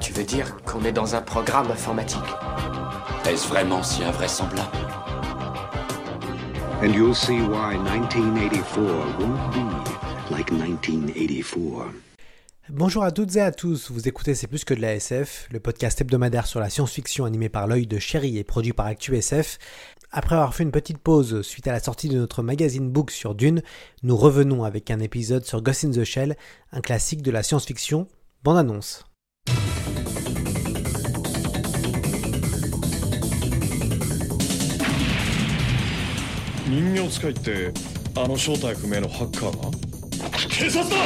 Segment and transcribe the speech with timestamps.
[0.00, 2.18] Tu veux dire qu'on est dans un programme informatique
[3.28, 4.70] Est-ce vraiment si invraisemblable
[6.82, 8.80] And you'll see why 1984
[9.18, 11.92] won't be like 1984.
[12.70, 15.60] Bonjour à toutes et à tous, vous écoutez C'est plus que de la SF, le
[15.60, 19.58] podcast hebdomadaire sur la science-fiction animé par l'œil de Chéri et produit par ActuSF.
[20.12, 23.34] Après avoir fait une petite pause suite à la sortie de notre magazine Book sur
[23.34, 23.62] Dune,
[24.02, 26.36] nous revenons avec un épisode sur Ghost in the Shell,
[26.72, 28.08] un classique de la science-fiction.
[28.42, 29.04] Bande annonce.
[36.70, 37.72] 人形使いって
[38.14, 39.70] あの正体不明のハッカーが？
[40.48, 40.96] 警察だ！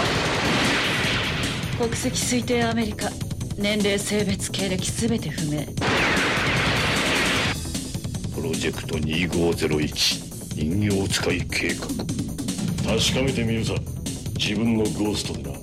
[1.79, 3.09] 国籍推定アメリカ
[3.57, 5.65] 年齢性別経歴すべて不明。
[8.35, 11.87] プロジェクト2501人形使い計画。
[11.87, 13.73] 確かめてみるさ。
[14.39, 15.59] 自分のゴーストでな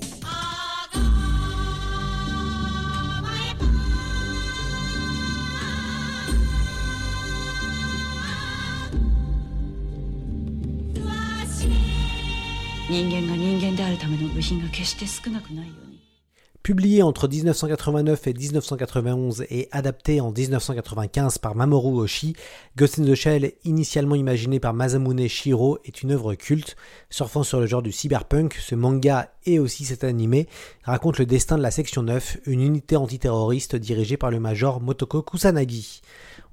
[16.62, 22.34] Publié entre 1989 et 1991 et adapté en 1995 par Mamoru Oshii,
[22.76, 26.76] Ghost in the Shell, initialement imaginé par Masamune Shiro, est une œuvre culte.
[27.08, 30.46] Surfant sur le genre du cyberpunk, ce manga et aussi cet animé
[30.84, 35.22] raconte le destin de la Section 9, une unité antiterroriste dirigée par le major Motoko
[35.22, 36.02] Kusanagi.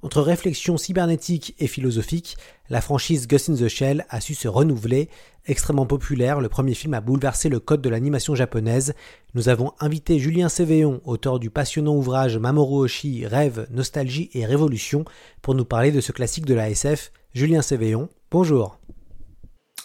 [0.02, 2.38] Entre réflexion cybernétique et philosophique,
[2.70, 5.10] la franchise Ghost in the Shell a su se renouveler.
[5.46, 8.94] Extrêmement populaire, le premier film a bouleversé le code de l'animation japonaise.
[9.34, 15.04] Nous avons invité Julien Sévéon, auteur du passionnant ouvrage Mamoru Oshii, Rêve, Nostalgie et Révolution,
[15.40, 17.10] pour nous parler de ce classique de la SF.
[17.32, 18.78] Julien Sévéon, bonjour.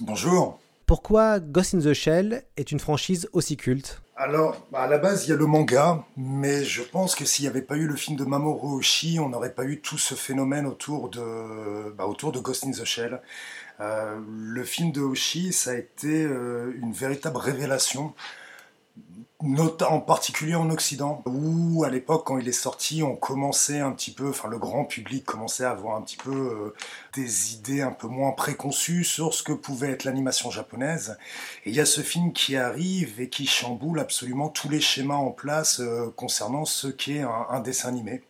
[0.02, 0.60] Bonjour.
[0.86, 4.02] Pourquoi Ghost in the Shell est une franchise aussi culte?
[4.18, 7.44] Alors, bah, à la base, il y a le manga, mais je pense que s'il
[7.44, 10.16] n'y avait pas eu le film de Mamoru Oshii, on n'aurait pas eu tout ce
[10.16, 13.22] phénomène autour de, bah, autour de Ghost in the Shell.
[13.82, 18.14] Euh, le film de Oshii, ça a été euh, une véritable révélation,
[19.42, 24.12] en particulier en Occident, où à l'époque, quand il est sorti, on commençait un petit
[24.12, 26.74] peu, enfin le grand public commençait à avoir un petit peu euh,
[27.14, 31.18] des idées un peu moins préconçues sur ce que pouvait être l'animation japonaise.
[31.66, 35.16] Et il y a ce film qui arrive et qui chamboule absolument tous les schémas
[35.16, 35.82] en place
[36.16, 38.24] concernant ce qu'est un dessin animé.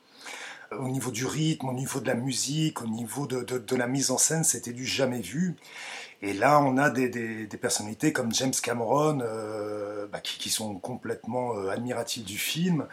[0.72, 3.88] Euh, Au niveau du rythme, au niveau de la musique, au niveau de, de- la
[3.88, 5.56] mise en scène, c'était du jamais vu.
[6.22, 10.76] Et là, on a des, des- personnalités comme James Cameron euh, bah, qui, qui sont
[10.76, 12.88] complètement euh, admiratifs du film.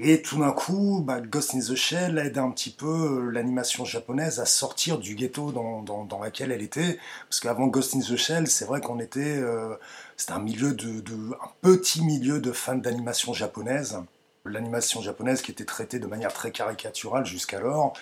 [0.00, 3.84] Et tout d'un coup, bah, Ghost in the Shell aide un petit peu euh, l'animation
[3.84, 6.98] japonaise à sortir du ghetto dans, dans, dans elle était.
[7.28, 9.36] Parce qu'avant Ghost in the Shell, c'est vrai qu'on était...
[9.36, 9.74] euh,
[10.16, 11.14] c'était un milieu de, de...
[11.42, 13.98] un petit milieu de fans d'animation japonaise.
[14.44, 17.94] L'animation japonaise qui était traitée de manière très caricaturale jusqu'alors.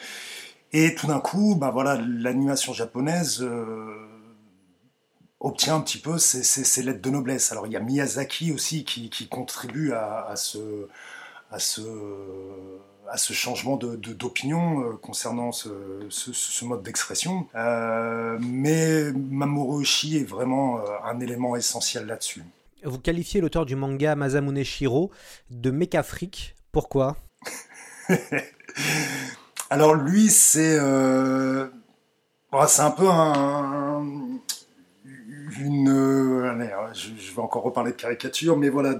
[0.72, 4.06] Et tout d'un coup, bah voilà, l'animation japonaise euh,
[5.40, 7.50] obtient un petit peu ses, lettres de noblesse.
[7.52, 10.86] Alors il y a Miyazaki aussi qui, contribue à, à ce,
[13.32, 15.68] changement de- de- d'opinion euh, concernant ce,
[16.64, 17.48] mode d'expression.
[17.56, 22.44] Euh, mais Mamoru Oshii est vraiment un élément essentiel là-dessus.
[22.84, 25.10] Vous qualifiez l'auteur du manga Masamune Shiro
[25.50, 26.02] de méca.
[26.72, 27.16] Pourquoi?
[29.70, 31.68] Alors lui, c'est euh,
[32.50, 34.04] bon, c'est un peu un,
[35.60, 35.88] une.
[35.88, 38.96] euh, je, vais encore reparler de caricature, mais voilà,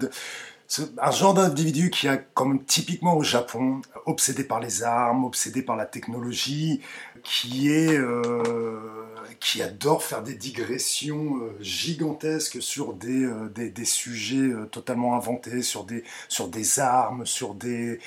[0.99, 5.77] un genre d'individu qui a, comme typiquement au Japon, obsédé par les armes, obsédé par
[5.77, 6.81] la technologie,
[7.25, 14.37] qui est, euh, qui adore faire des digressions euh, gigantesques sur des, euh, des, sujets
[14.37, 18.01] euh, totalement inventés, sur des, sur des armes, sur des,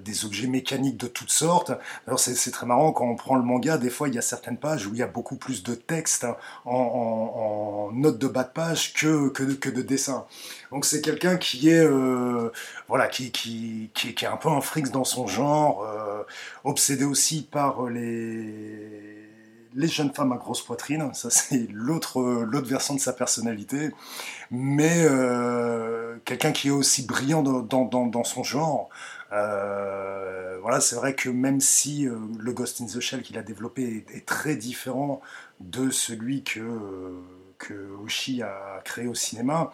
[0.00, 1.72] des objets mécaniques de toutes sortes.
[2.06, 4.56] Alors c'est très marrant quand on prend le manga, des fois il y a certaines
[4.56, 8.50] pages où il y a beaucoup plus de texte hein, en, notes de bas de
[8.50, 10.26] page que, que, que de dessin.
[10.70, 11.86] Donc c'est quelqu'un qui est
[12.88, 15.84] voilà qui, qui, qui, est un peu un fric dans son genre,
[16.64, 19.15] obsédé aussi par les
[19.76, 23.90] les jeunes femmes à grosse poitrine, ça c'est l'autre l'autre versant de sa personnalité,
[24.50, 28.88] mais euh, quelqu'un qui est aussi brillant dans, son genre.
[29.32, 33.42] Euh, voilà, c'est vrai que même si euh, le Ghost in the Shell qu'il a
[33.42, 35.20] développé est, très différent
[35.60, 36.60] de celui que,
[37.58, 39.72] que a créé au cinéma,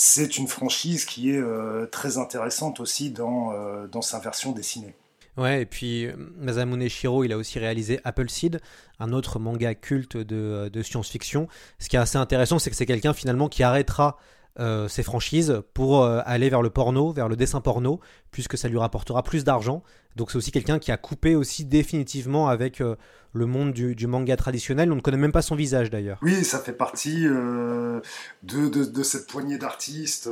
[0.00, 4.94] c'est une franchise qui est euh, très intéressante aussi euh, dans sa version dessinée.
[5.38, 8.60] Ouais, et puis euh, Masamune Shiro, il a aussi réalisé Appleseed,
[8.98, 11.48] un autre manga culte de, de science-fiction.
[11.78, 14.18] Ce qui est assez intéressant, c'est que c'est quelqu'un finalement qui arrêtera
[14.60, 18.00] euh, ses franchises pour euh, aller vers le porno, vers le dessin porno,
[18.32, 19.84] puisque ça lui rapportera plus d'argent.
[20.16, 22.96] Donc c'est aussi quelqu'un qui a coupé aussi définitivement avec euh,
[23.34, 24.90] le monde du, manga traditionnel.
[24.90, 26.18] On ne connaît même pas son visage d'ailleurs.
[26.22, 28.02] Oui, ça fait partie de,
[28.42, 30.28] de, cette poignée d'artistes,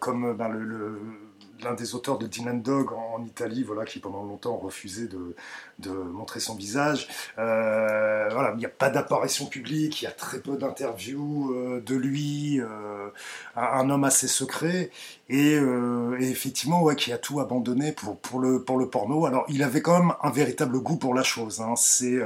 [0.00, 0.98] comme ben, le
[1.64, 5.34] l'un des auteurs de Dylan Dog en, Italie, voilà, qui pendant longtemps refusait de,
[5.78, 7.08] de montrer son visage.
[7.38, 11.80] Euh, voilà, il n'y a pas d'apparition publique, il y a très peu d'interviews euh,
[11.80, 13.08] de lui, euh,
[13.56, 14.90] un, homme assez secret,
[15.28, 15.58] et,
[16.20, 19.24] effectivement, ouais, qui a tout abandonné pour, pour, le, pour le porno.
[19.24, 21.60] Alors, il avait quand même un véritable goût pour la chose.
[21.60, 21.74] Hein.
[21.76, 22.20] C'est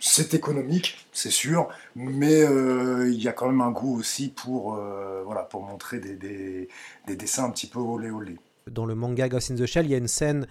[0.00, 4.78] c'est économique, c'est sûr, mais il y a quand même un goût aussi pour,
[5.24, 6.68] voilà, pour montrer des, des,
[7.06, 8.36] des, dessins un petit peu olé olé.
[8.70, 10.46] Dans le manga Ghost in the Shell, il y a une scène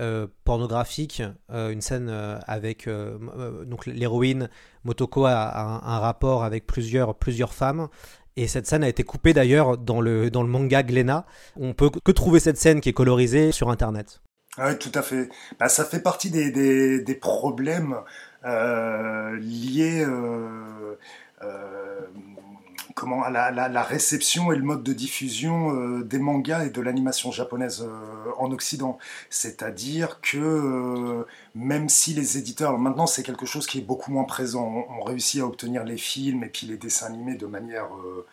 [0.00, 2.08] euh, pornographique, une scène
[2.46, 2.88] avec
[3.66, 4.48] donc l'héroïne
[4.84, 7.88] Motoko a, un, rapport avec plusieurs, plusieurs femmes.
[8.36, 11.26] Et cette scène a été coupée d'ailleurs dans le, dans le manga Glénat.
[11.56, 14.22] On peut que trouver cette scène qui est colorisée sur Internet.
[14.58, 15.28] Ah oui, tout à fait.
[15.58, 17.96] Bah, ça fait partie des, des, des problèmes
[18.44, 20.96] euh, lié euh,
[21.42, 22.00] euh,
[22.94, 27.86] comment, la, réception et le mode de diffusion des mangas et de l'animation japonaise
[28.38, 28.98] en Occident.
[29.30, 34.86] C'est-à-dire que même si les éditeurs, maintenant c'est quelque chose qui est beaucoup moins présent,
[34.88, 38.26] on, réussit à obtenir les films et puis les dessins animés de manière euh,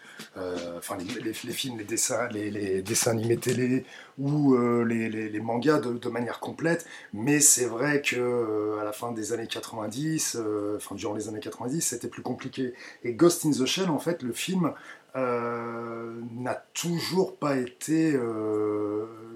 [0.77, 3.85] enfin les, films, les dessins, les, dessins animés télé
[4.17, 6.85] ou euh, les, mangas de, manière complète.
[7.13, 10.37] Mais c'est vrai que euh, à la fin des années 90,
[10.75, 12.73] enfin durant les années 90, c'était plus compliqué.
[13.03, 14.73] Et Ghost in the Shell, en fait, le film
[15.15, 18.17] n'a toujours pas été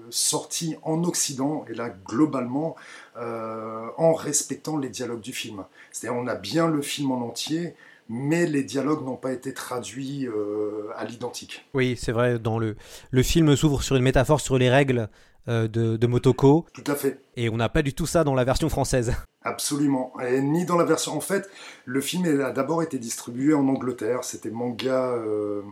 [0.08, 2.76] sorti en Occident, et là globalement,
[3.16, 5.64] en respectant les dialogues du film.
[5.92, 7.74] C'est-à-dire on a bien le film en entier,
[8.08, 11.66] mais les dialogues n'ont pas été traduits euh, à l'identique.
[11.74, 15.08] Oui, c'est vrai, le, film s'ouvre sur une métaphore sur les règles
[15.46, 16.66] de, de, Motoko.
[16.72, 17.20] Tout à fait.
[17.36, 19.14] Et on n'a pas du tout ça dans la version française.
[19.42, 20.12] Absolument.
[20.26, 21.14] Et ni dans la version.
[21.14, 21.48] En fait,
[21.84, 24.24] le film a d'abord été distribué en Angleterre.
[24.24, 25.10] C'était manga.
[25.10, 25.62] Euh...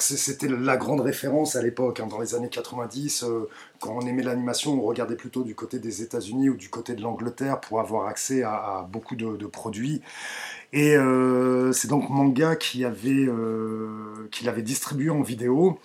[0.00, 3.22] C'était la grande référence à l'époque, hein, dans les années 90.
[3.22, 3.48] Euh,
[3.78, 7.02] quand on aimait l'animation, on regardait plutôt du côté des États-Unis ou du côté de
[7.02, 10.02] l'Angleterre pour avoir accès à, à beaucoup de, de, produits.
[10.72, 15.78] Et euh, c'est donc Manga qui avait, euh, qui l'avait distribué en vidéo.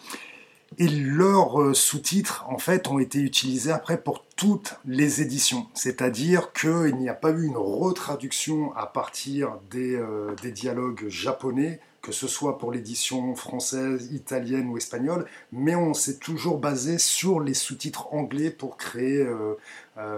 [0.81, 5.67] Et leurs euh, sous-titres, en fait, ont été utilisés après pour toutes les éditions.
[5.75, 10.03] C'est-à-dire qu'il n'y a pas eu une retraduction à partir des,
[10.41, 16.17] des dialogues japonais, que ce soit pour l'édition française, italienne ou espagnole, mais on s'est
[16.17, 19.23] toujours basé sur les sous-titres anglais pour créer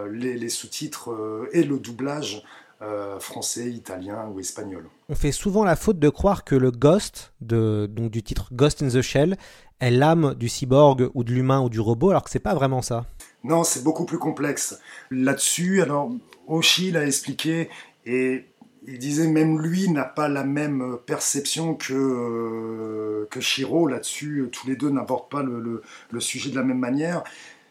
[0.10, 2.46] les, les sous-titres et le doublage
[2.84, 4.90] euh, français, italien ou espagnol.
[5.08, 8.90] On fait souvent la faute de croire que le Ghost, donc du titre Ghost in
[8.90, 9.38] the Shell,
[9.80, 12.82] est l'âme du cyborg ou de l'humain ou du robot, alors que c'est pas vraiment
[12.82, 13.06] ça.
[13.44, 14.80] Non, c'est beaucoup plus complexe.
[15.12, 16.12] Là-dessus, alors
[16.48, 17.70] Oshi l'a expliqué
[18.06, 18.46] et
[18.88, 24.48] il disait même lui n'a pas la même perception que, euh, que Shiro là-dessus.
[24.52, 25.82] Tous les deux n'abordent pas le,
[26.20, 27.24] sujet de la même manière.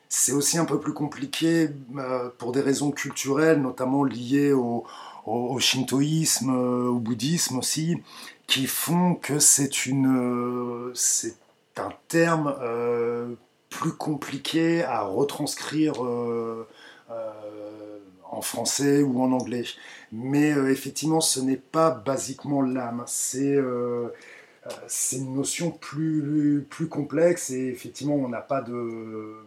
[0.09, 4.85] C'est aussi un peu plus compliqué euh, pour des raisons culturelles, notamment liées au,
[5.59, 7.97] shintoïsme, euh, au bouddhisme aussi,
[8.47, 10.93] qui font que c'est une,
[11.79, 12.55] un terme
[13.69, 15.95] plus compliqué à retranscrire
[18.31, 19.65] en français ou en anglais.
[20.13, 23.57] Mais effectivement, ce n'est pas basiquement l'âme, c'est
[25.13, 29.45] une notion plus, complexe et effectivement, on n'a pas de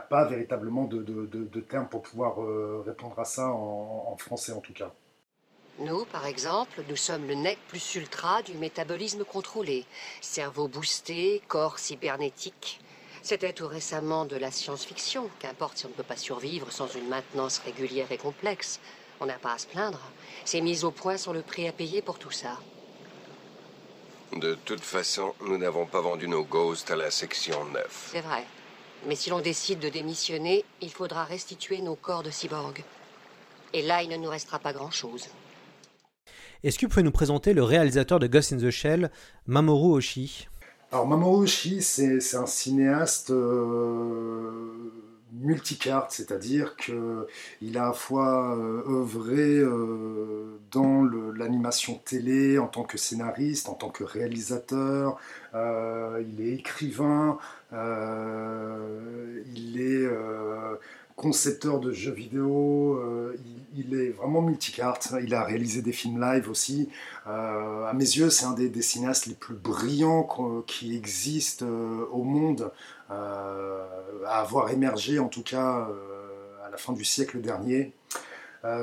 [0.00, 4.92] pas véritablement de, terme pour pouvoir euh, répondre à ça en, français en tout cas.
[5.82, 9.84] Nous, par exemple, nous sommes le nec plus ultra du métabolisme contrôlé.
[10.20, 12.78] Cerveau boosté, corps cybernétique.
[13.20, 15.28] C'était tout récemment de la science-fiction.
[15.40, 18.78] Qu'importe si on ne peut pas survivre sans une maintenance régulière et complexe.
[19.20, 19.98] On n'a pas à se plaindre.
[20.44, 22.58] C'est mis au point sur le prix à payer pour tout ça.
[24.34, 28.10] De toute façon, nous n'avons pas vendu nos ghosts à la section 9.
[28.12, 28.44] C'est vrai.
[29.06, 32.84] Mais si l'on décide de démissionner, il faudra restituer nos corps de cyborg.
[33.72, 35.28] Et là, il ne nous restera pas grand-chose.
[36.64, 39.10] Est-ce que vous pouvez nous présenter le réalisateur de Ghost in the Shell,
[39.48, 40.46] Mamoru Oshii?
[40.92, 44.92] Alors Mamoru Oshii, c'est un cinéaste euh,
[45.32, 52.84] multicarte, c'est-à-dire qu'il a à la fois euh, œuvré euh, dans l'animation télé en tant
[52.84, 55.18] que scénariste, en tant que réalisateur,
[55.54, 57.38] il est écrivain,
[57.72, 60.08] il est
[61.16, 63.36] concepteur de jeux vidéo, euh,
[63.76, 66.88] il, est vraiment multicarte, il a réalisé des films live aussi.
[67.26, 70.28] Euh, à mes yeux, c'est un des, cinéastes les plus brillants
[70.66, 72.70] qui existent euh, au monde,
[73.10, 75.86] à avoir émergé en tout cas
[76.64, 77.92] à la fin du siècle dernier.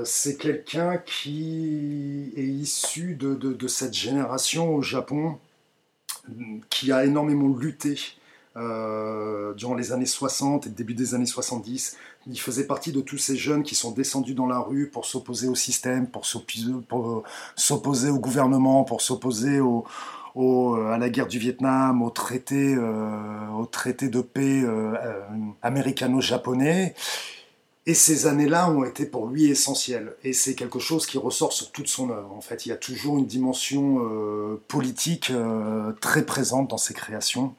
[0.05, 5.39] c'est quelqu'un qui est issu de, cette génération au Japon
[6.69, 7.95] qui a énormément lutté
[9.55, 11.97] durant les années 60 et début des années 70
[12.27, 15.47] il faisait partie de tous ces jeunes qui sont descendus dans la rue pour s'opposer
[15.47, 19.59] au système, pour s'opposer au gouvernement, pour s'opposer
[20.37, 25.21] à la guerre du Vietnam, au traité, euh, au traité de paix euh, euh,
[25.61, 26.95] américano-japonais.
[27.85, 30.13] Et ces années-là ont été pour lui essentielles.
[30.23, 32.31] Et c'est quelque chose qui ressort sur toute son œuvre.
[32.31, 34.05] En fait, il y a toujours une dimension
[34.67, 35.31] politique
[35.99, 37.55] très présente dans ses créations.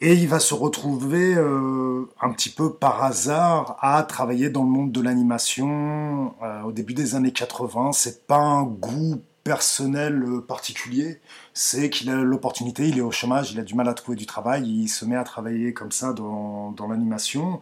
[0.00, 4.70] Et il va se retrouver euh, un petit peu par hasard à travailler dans le
[4.70, 7.90] monde de l'animation euh, au début des années 80.
[7.92, 11.20] C'est pas un goût personnel euh, particulier,
[11.52, 14.26] c'est qu'il a l'opportunité, il est au chômage, il a du mal à trouver du
[14.26, 17.58] travail, il se met à travailler comme ça dans, dans l'animation,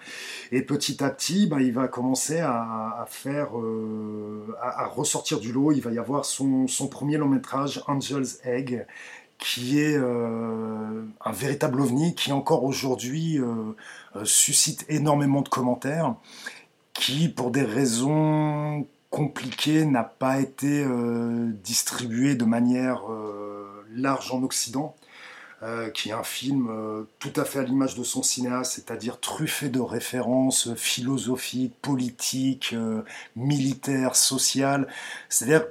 [0.53, 3.51] et petit à petit, ben, il va commencer à, à faire,
[4.61, 8.41] à, à, ressortir du lot, il va y avoir son, son premier long métrage, Angel's
[8.43, 8.85] Egg,
[9.39, 13.75] qui est euh, un véritable ovni, qui encore aujourd'hui euh,
[14.17, 16.15] euh, suscite énormément de commentaires,
[16.95, 20.85] qui pour des raisons compliquées n'a pas été
[21.63, 23.03] distribué de manière
[23.95, 24.95] large en Occident.
[25.95, 26.69] qui est un film
[27.19, 32.75] tout à fait à l'image de son cinéaste, c'est-à-dire truffé de références philosophiques, politiques,
[33.37, 34.87] militaires, sociales.
[35.29, 35.67] C'est-à-dire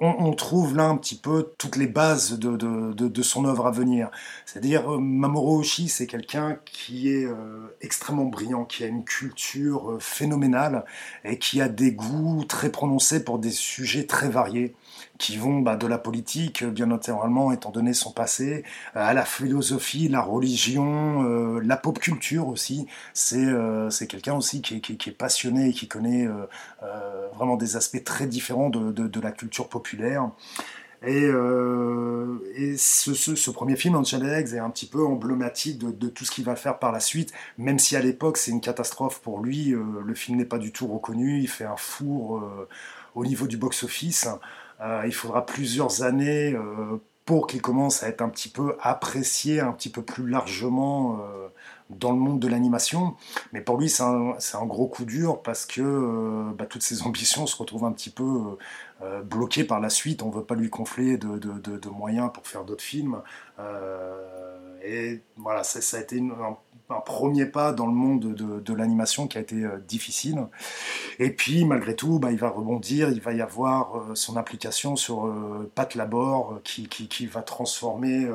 [0.00, 4.10] on, trouve là un petit peu toutes les bases de, son œuvre à venir.
[4.46, 9.90] C'est-à-dire, euh, Mamoru Oshii, c'est quelqu'un qui est euh, extrêmement brillant, qui a une culture
[9.90, 10.84] euh, phénoménale
[11.24, 14.74] et qui a des goûts très prononcés pour des sujets très variés
[15.20, 20.08] qui vont bah, de la politique, bien naturellement, étant donné son passé, à la philosophie,
[20.08, 21.22] la religion,
[21.60, 22.86] la pop culture aussi.
[23.14, 26.28] C'est quelqu'un aussi qui est, passionné et qui connaît
[27.34, 30.30] vraiment des aspects très différents de la culture populaire
[31.02, 32.38] et, euh,
[32.76, 36.56] ce, premier film, Angel Eggs, est un petit peu emblématique de, tout ce qu'il va
[36.56, 40.14] faire par la suite, même si à l'époque c'est une catastrophe pour lui, euh, le
[40.14, 42.68] film n'est pas du tout reconnu, il fait un four euh,
[43.14, 44.28] au niveau du box-office.
[45.06, 46.56] Il faudra plusieurs années
[47.24, 51.18] pour qu'il commence à être un petit peu apprécié, un petit peu plus largement
[51.90, 53.16] dans le monde de l'animation.
[53.52, 57.56] Mais pour lui, c'est un, gros coup dur parce que bah, toutes ses ambitions se
[57.56, 58.56] retrouvent un petit peu
[59.02, 60.22] euh, bloqué par la suite.
[60.22, 63.22] On ne veut pas lui confler de, moyens pour faire d'autres films.
[63.58, 66.56] Euh, et voilà, ça a été un,
[66.98, 70.46] premier pas dans le monde de, l'animation qui a été euh, difficile.
[71.20, 73.10] Et puis, malgré tout, bah, il va rebondir.
[73.10, 75.32] Il va y avoir son application sur
[75.74, 78.26] Pat Labor qui, qui, va transformer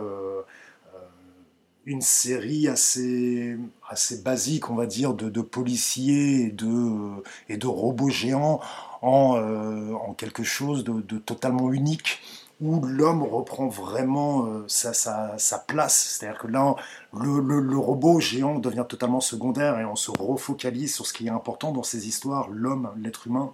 [1.85, 3.57] une série assez,
[3.87, 8.59] assez basique, on va dire, de, policiers et de, robots géants
[9.03, 12.21] euh, en, quelque chose de, totalement unique
[12.61, 16.17] où l'homme reprend vraiment euh, sa, place.
[16.17, 16.75] C'est-à-dire que là,
[17.13, 21.71] le, robot géant devient totalement secondaire et on se refocalise sur ce qui est important
[21.71, 23.53] dans ces histoires, l'homme, l'être humain.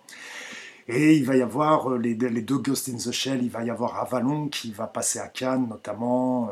[0.87, 3.69] Et il va y avoir euh, les, deux Ghost in the Shell, il va y
[3.69, 6.49] avoir Avalon qui va passer à Cannes notamment.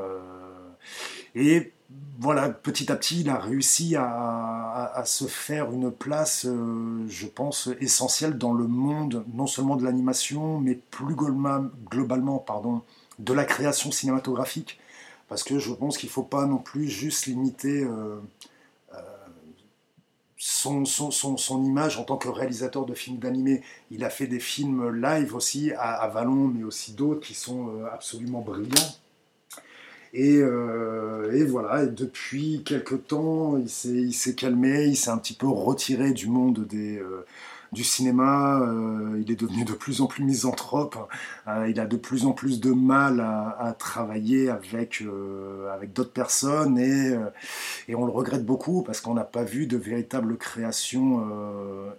[1.36, 1.74] et
[2.20, 7.70] voilà, petit à petit, il a réussi à, se faire une place, euh, je pense,
[7.80, 12.82] essentielle dans le monde, non seulement de l'animation, mais plus globalement, pardon,
[13.20, 14.80] de la création cinématographique.
[15.30, 18.20] Parce que je pense qu'il ne faut pas non plus juste limiter euh,
[18.94, 19.02] euh,
[20.38, 20.84] son,
[21.64, 23.64] image en tant que réalisateur de films d'animé.
[23.92, 27.86] Il a fait des films live aussi à, à Vallon, mais aussi d'autres qui sont
[27.92, 28.94] absolument brillants.
[30.16, 36.12] Euh, et, voilà, depuis quelque temps, il s'est calmé, il s'est un petit peu retiré
[36.12, 37.26] du monde euh,
[37.72, 38.68] du cinéma.
[39.20, 40.98] il est devenu de plus en plus misanthrope.
[41.68, 45.04] il a de plus en plus de mal à, travailler avec,
[45.72, 47.16] avec d'autres personnes et,
[47.94, 51.24] on le regrette beaucoup parce qu'on n'a pas vu de véritable création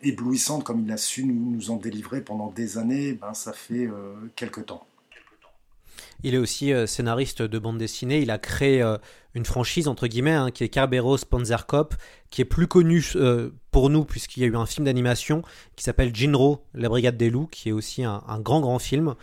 [0.03, 3.13] éblouissante comme il a su nous, nous en délivrer pendant des années.
[3.13, 3.89] Ben, ça fait
[4.35, 4.90] quelques temps.
[6.23, 8.21] Il est aussi euh, scénariste de bande dessinée.
[8.21, 8.99] Il a créé euh,
[9.35, 11.95] une franchise, entre guillemets, hein, qui est Carberos Panzer Cop,
[12.31, 15.43] qui est plus connue euh, pour nous, puisqu'il y a eu un film d'animation
[15.77, 19.15] qui s'appelle Jinro, La Brigade des Loups, qui est aussi un, grand, grand film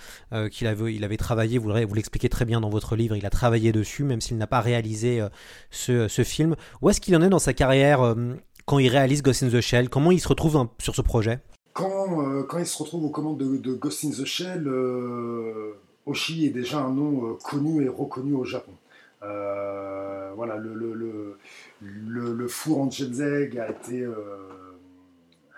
[0.52, 3.74] qu'il avait, il avait travaillé, vous l'expliquez très bien dans votre livre, il a travaillé
[3.74, 5.22] dessus, même s'il n'a pas réalisé
[5.70, 6.56] ce, film.
[6.82, 8.16] Où est-ce qu'il en est dans sa carrière
[8.66, 9.90] quand il réalise Ghost in the Shell?
[9.90, 11.40] Comment il se retrouve sur ce projet?
[11.74, 14.66] Quand, quand, il se retrouve aux commandes de, de Ghost in the Shell,
[16.08, 18.72] Oshi est déjà un nom euh, connu et reconnu au Japon.
[19.24, 20.94] Euh, voilà, le, le,
[21.82, 24.16] le, le, four en Jedzeg a été, euh,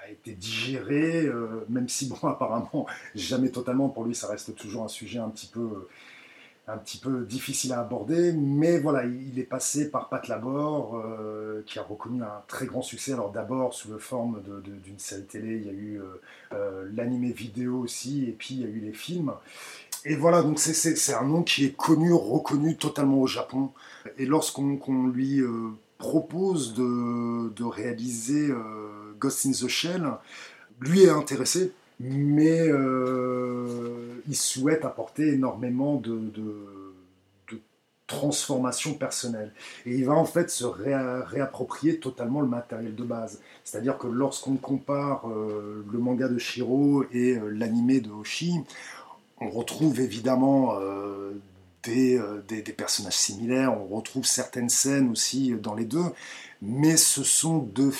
[0.09, 1.29] été digéré,
[1.67, 5.47] même si, bon, apparemment, jamais totalement, pour lui, ça reste toujours un sujet un petit
[5.47, 5.87] peu,
[6.67, 11.03] un petit peu difficile à aborder, mais voilà, il est passé par Pat Labor,
[11.65, 15.57] qui a reconnu un très grand succès, alors d'abord sous la forme d'une série télé,
[15.57, 16.01] il y a eu
[16.93, 19.33] l'animé vidéo aussi, et puis il y a eu les films,
[20.05, 23.71] et voilà, donc c'est un nom qui est connu, reconnu totalement au Japon.
[24.17, 30.09] Et lorsqu'on lui euh, propose de, réaliser euh, Ghost in the Shell,
[30.79, 36.31] lui est intéressé, mais euh, il souhaite apporter énormément de,
[38.07, 39.53] transformation personnelle.
[39.85, 43.39] Et il va en fait se réapproprier totalement le matériel de base.
[43.63, 48.55] C'est-à-dire que lorsqu'on compare le manga de Shiro et l'animé de Hoshi,
[49.39, 51.33] on retrouve évidemment euh,
[51.87, 56.05] euh, des, personnages similaires, on retrouve certaines scènes aussi dans les deux,
[56.61, 57.93] mais ce sont deux,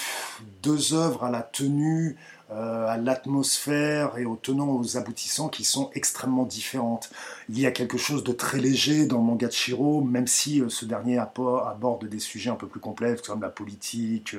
[0.62, 2.18] deux œuvres à la tenue,
[2.52, 7.10] euh, à l'atmosphère et aux tenants, aux aboutissants qui sont extrêmement différentes.
[7.48, 10.62] Il y a quelque chose de très léger dans le manga de Shiro, même si
[10.68, 14.36] ce dernier aborde des sujets un peu plus complexes comme la politique,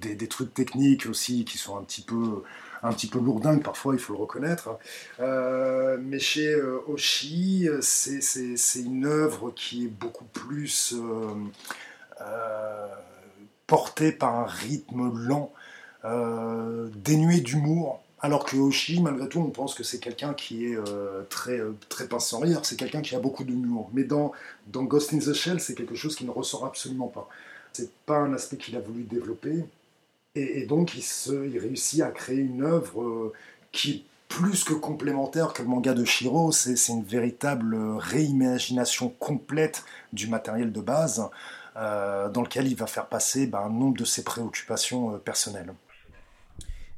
[0.00, 2.42] des, trucs techniques aussi qui sont un petit peu
[2.86, 4.78] un petit peu lourdingue parfois, il faut le reconnaître.
[5.20, 10.94] Euh, mais chez euh, Oshi, c'est une œuvre qui est beaucoup plus
[12.20, 12.86] euh,
[13.66, 15.52] portée par un rythme lent,
[16.94, 18.02] dénué d'humour.
[18.20, 20.78] Alors que Oshi, malgré tout, on pense que c'est quelqu'un qui est
[21.28, 23.90] très, très pince sans rire, c'est quelqu'un qui a beaucoup d'humour.
[23.92, 24.32] Mais dans,
[24.68, 27.28] dans Ghost in the Shell, c'est quelque chose qui ne ressort absolument pas.
[27.72, 29.64] C'est pas un aspect qu'il a voulu développer.
[30.36, 33.32] Et, donc, il, réussit à créer une œuvre euh,
[33.72, 36.52] qui est plus que complémentaire que le manga de Shiro.
[36.52, 41.26] C'est une véritable réimagination complète du matériel de base,
[41.76, 45.72] euh, dans lequel il va faire passer ben, un nombre de ses préoccupations euh, personnelles.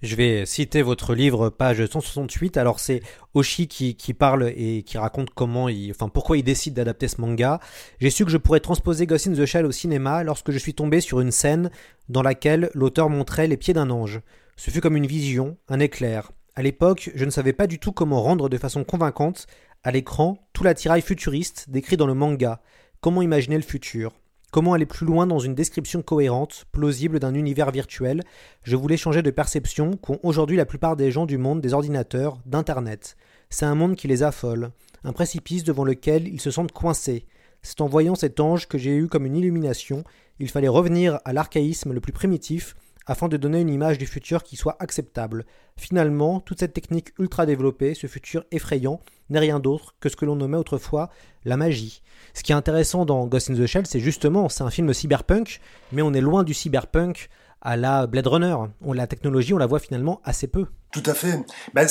[0.00, 2.56] Je vais citer votre livre, page 168.
[2.56, 3.02] Alors c'est
[3.34, 7.58] Oshi qui, parle et qui raconte comment il, enfin pourquoi il décide d'adapter ce manga.
[8.00, 10.74] J'ai su que je pourrais transposer Ghost in the Shell au cinéma lorsque je suis
[10.74, 11.70] tombé sur une scène
[12.08, 14.20] dans laquelle l'auteur montrait les pieds d'un ange.
[14.56, 16.30] Ce fut comme une vision, un éclair.
[16.54, 19.48] À l'époque, je ne savais pas du tout comment rendre de façon convaincante
[19.82, 22.60] à l'écran tout l'attirail futuriste décrit dans le manga.
[23.00, 24.12] Comment imaginer le futur?
[24.50, 28.22] Comment aller plus loin dans une description cohérente, plausible d'un univers virtuel?
[28.62, 32.38] Je voulais changer de perception qu'ont aujourd'hui la plupart des gens du monde des ordinateurs,
[32.46, 33.18] d'Internet.
[33.50, 34.70] C'est un monde qui les affole,
[35.04, 37.26] un précipice devant lequel ils se sentent coincés.
[37.60, 40.02] C'est en voyant cet ange que j'ai eu comme une illumination,
[40.38, 42.74] il fallait revenir à l'archaïsme le plus primitif
[43.08, 45.46] afin de donner une image du futur qui soit acceptable.
[45.76, 50.24] Finalement, toute cette technique ultra développée, ce futur effrayant, n'est rien d'autre que ce que
[50.24, 51.10] l'on nommait autrefois
[51.44, 52.02] la magie.
[52.34, 55.60] Ce qui est intéressant dans Ghost in the Shell, c'est justement, c'est un film cyberpunk,
[55.92, 57.28] mais on est loin du cyberpunk
[57.60, 58.56] à la Blade Runner.
[58.80, 60.66] On, la technologie, on la voit finalement assez peu.
[60.92, 61.44] Tout à fait.
[61.74, 61.86] Ben,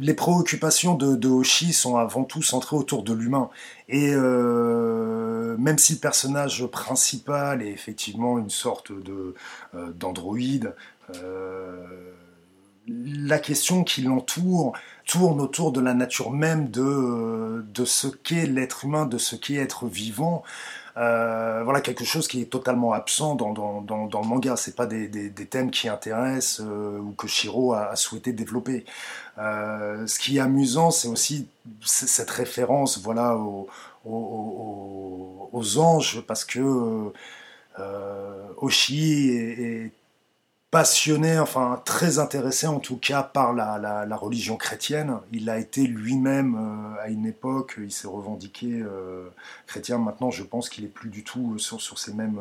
[0.00, 3.50] les préoccupations de, de, Hoshi sont avant tout centrées autour de l'humain.
[3.88, 9.34] Et euh, même si le personnage principal est effectivement une sorte euh,
[9.94, 10.74] d'androïde,
[11.14, 12.12] euh,
[12.88, 14.72] la question qui l'entoure
[15.06, 19.54] tourne autour de la nature même de, de ce qu'est l'être humain, de ce qu'est
[19.54, 20.42] être vivant.
[20.96, 24.56] Euh, voilà quelque chose qui est totalement absent dans, dans, dans, dans le manga.
[24.56, 28.86] C'est pas des, des, des, thèmes qui intéressent euh, ou que Shiro a, souhaité développer.
[29.38, 31.48] Euh, ce qui est amusant, c'est aussi
[31.84, 33.68] cette référence, voilà, aux,
[34.06, 37.12] aux, aux, anges, parce que
[37.78, 39.92] euh, Oshi est
[40.70, 45.18] passionné, enfin très intéressé en tout cas par la, religion chrétienne.
[45.32, 49.28] Il a été lui-même euh, à une époque, il s'est revendiqué euh,
[49.66, 49.98] chrétien.
[49.98, 52.40] Maintenant, je pense qu'il est plus du tout sur, sur ces mêmes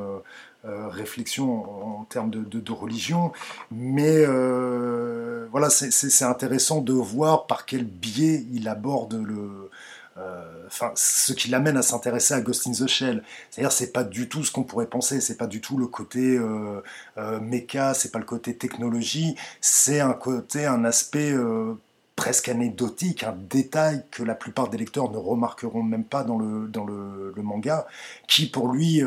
[0.66, 3.32] euh, réflexions en, termes de, religion.
[3.72, 9.70] Mais voilà, c'est intéressant de voir par quel biais il aborde le,
[10.18, 13.24] euh, enfin, ce qui l'amène à s'intéresser à Ghost in the Shell.
[13.50, 16.38] C'est-à-dire, c'est pas du tout ce qu'on pourrait penser, c'est pas du tout le côté
[16.38, 16.82] euh,
[17.18, 21.74] euh, méca, c'est pas le côté technologie, c'est un côté, un aspect euh,
[22.16, 26.68] presque anecdotique, un détail que la plupart des lecteurs ne remarqueront même pas dans le,
[26.68, 27.86] dans le, manga,
[28.28, 29.02] qui pour lui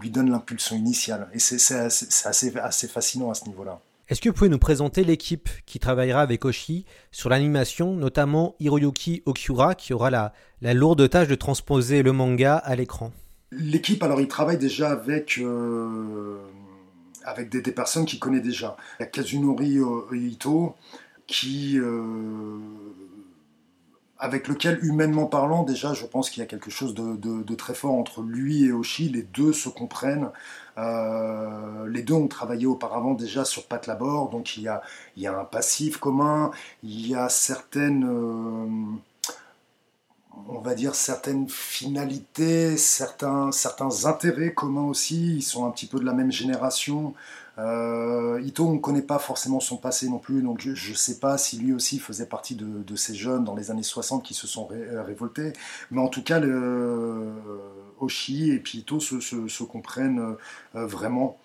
[0.00, 1.28] lui donne l'impulsion initiale.
[1.34, 3.80] Et c'est assez, assez fascinant à ce niveau-là.
[4.10, 9.22] Est-ce que vous pouvez nous présenter l'équipe qui travaillera avec Oshi sur l'animation, notamment Hiroyuki
[9.24, 10.32] Okiura, qui aura la,
[10.74, 13.12] lourde tâche de transposer le manga à l'écran?
[13.52, 16.40] L'équipe, alors, il travaille déjà avec, euh,
[17.24, 18.76] avec des, des, personnes qu'il connaît déjà.
[18.98, 20.74] Il y a Kazunori euh, Ito,
[21.28, 22.58] qui, euh,
[24.18, 27.54] avec lequel, humainement parlant, déjà, je pense qu'il y a quelque chose de, de, de,
[27.54, 29.08] très fort entre lui et Oshi.
[29.08, 30.30] Les deux se comprennent.
[30.78, 34.82] Euh, les deux ont travaillé auparavant déjà sur Pat Labor, donc il y a,
[35.26, 36.50] un passif commun,
[36.82, 38.66] il y a certaines, euh,
[40.48, 45.36] on va dire certaines finalités, certains, certains intérêts communs aussi.
[45.36, 47.14] Ils sont un petit peu de la même génération.
[47.60, 51.18] Euh, Ito, on ne connaît pas forcément son passé non plus, donc je ne sais
[51.18, 54.46] pas si lui aussi faisait partie de, ces jeunes dans les années 60 qui se
[54.46, 55.52] sont révoltés.
[55.90, 57.32] Mais en tout cas, le,
[58.00, 60.36] Oshi et puis Ito se, comprennent
[60.74, 61.38] euh, vraiment.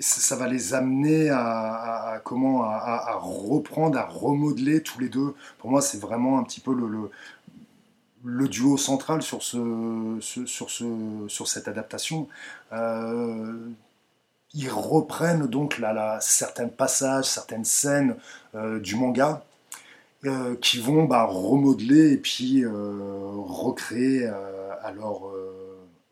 [0.00, 5.34] ça, va les amener à, comment à, reprendre, à remodeler tous les deux.
[5.58, 10.84] Pour moi, c'est vraiment un petit peu le, duo central sur, ce, sur, ce,
[11.28, 12.28] sur cette adaptation.
[12.72, 13.70] Euh,
[14.54, 18.16] ils reprennent donc la, certains passages, certaines scènes
[18.54, 19.44] euh, du manga
[20.62, 25.20] qui vont bah, remodeler et puis recréer à leur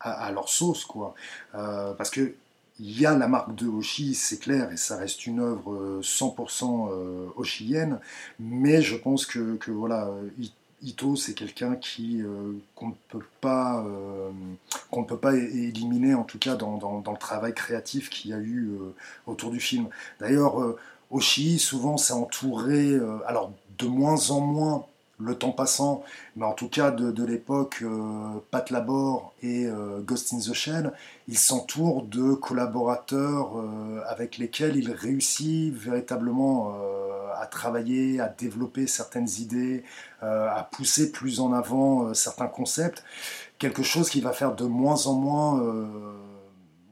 [0.03, 1.13] à, leur sauce, quoi.
[1.55, 2.35] Euh, parce que
[2.79, 6.89] il y a la marque de Hoshi, c'est clair, et ça reste une œuvre 100%
[6.89, 7.99] euh, Hoshienne,
[8.39, 10.09] mais je pense que, que voilà,
[10.83, 13.83] Ito, c'est quelqu'un qui euh, qu'on ne peut pas
[15.21, 18.71] pas éliminer, en tout cas dans, le travail créatif qu'il y a eu
[19.27, 19.87] autour du film.
[20.19, 20.55] D'ailleurs,
[21.11, 24.85] Oshi, souvent, s'est entouré, alors de moins en moins
[25.23, 26.03] le temps passant,
[26.35, 30.91] mais en tout cas de, l'époque euh, Pat Labor et euh, Ghost in the Shell,
[31.27, 36.73] il s'entoure de collaborateurs euh, avec lesquels il réussit véritablement
[37.39, 39.83] à travailler, à développer certaines idées,
[40.21, 43.03] à pousser plus en avant certains concepts,
[43.59, 45.61] quelque chose qui va faire de moins en moins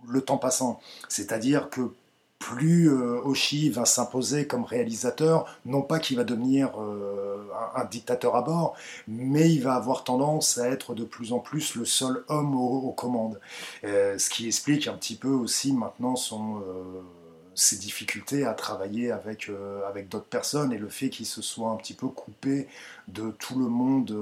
[0.07, 0.79] le temps passant.
[1.07, 1.91] C'est-à-dire que
[2.41, 8.41] plus euh, va s'imposer comme réalisateur, non pas qu'il va devenir euh, un, dictateur à
[8.41, 8.75] bord,
[9.07, 12.91] mais il va avoir tendance à être de plus en plus le seul homme aux,
[12.91, 13.39] commandes.
[13.83, 16.63] Euh, ce qui explique un petit peu aussi maintenant son,
[17.53, 19.49] ses difficultés à travailler avec,
[19.87, 22.67] avec d'autres personnes et le fait qu'il se soit un petit peu coupé
[23.07, 24.13] de tout le monde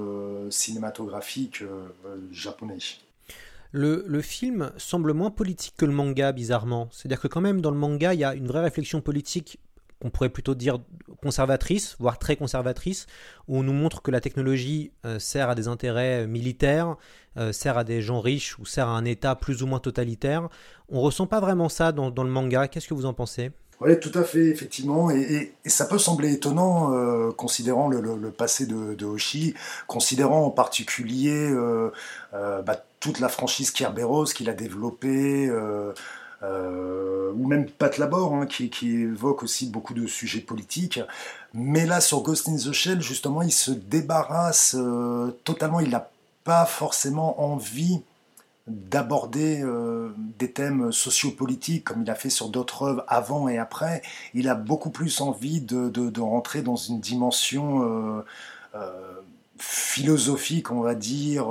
[0.50, 1.64] cinématographique
[2.32, 2.78] japonais.
[3.72, 6.88] Le, film semble moins politique que le manga, bizarrement.
[6.90, 9.60] C'est-à-dire que quand même, dans le manga, il y a une vraie réflexion politique
[10.02, 10.78] qu'on pourrait plutôt dire
[11.22, 13.06] conservatrice, voire très conservatrice,
[13.48, 16.96] où on nous montre que la technologie euh, sert à des intérêts militaires,
[17.36, 20.48] euh, sert à des gens riches ou sert à un État plus ou moins totalitaire.
[20.88, 22.66] On ressent pas vraiment ça dans, le manga.
[22.66, 23.52] Qu'est-ce que vous en pensez?
[23.80, 25.10] Oui, tout à fait, effectivement.
[25.10, 29.54] Et, ça peut sembler étonnant, euh, considérant le, passé de, Hoshi,
[29.86, 31.50] considérant en particulier
[32.32, 35.92] bah, toute la franchise Kerberos qu'il a développée, euh,
[36.42, 41.00] euh, ou même Pat Labor, hein, qui, évoque aussi beaucoup de sujets politiques.
[41.54, 45.80] Mais là, sur Ghost in the Shell, justement, il se débarrasse euh, totalement.
[45.80, 46.10] Il n'a
[46.44, 48.02] pas forcément envie
[48.66, 49.64] d'aborder
[50.38, 54.00] des thèmes sociopolitiques comme il a fait sur d'autres œuvres avant et après.
[54.32, 58.22] Il a beaucoup plus envie de, de rentrer dans une dimension
[59.58, 61.46] philosophique, on va dire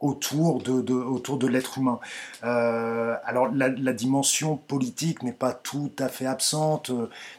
[0.00, 2.00] autour de, autour de l'être humain.
[2.42, 6.90] Euh, alors la, dimension politique n'est pas tout à fait absente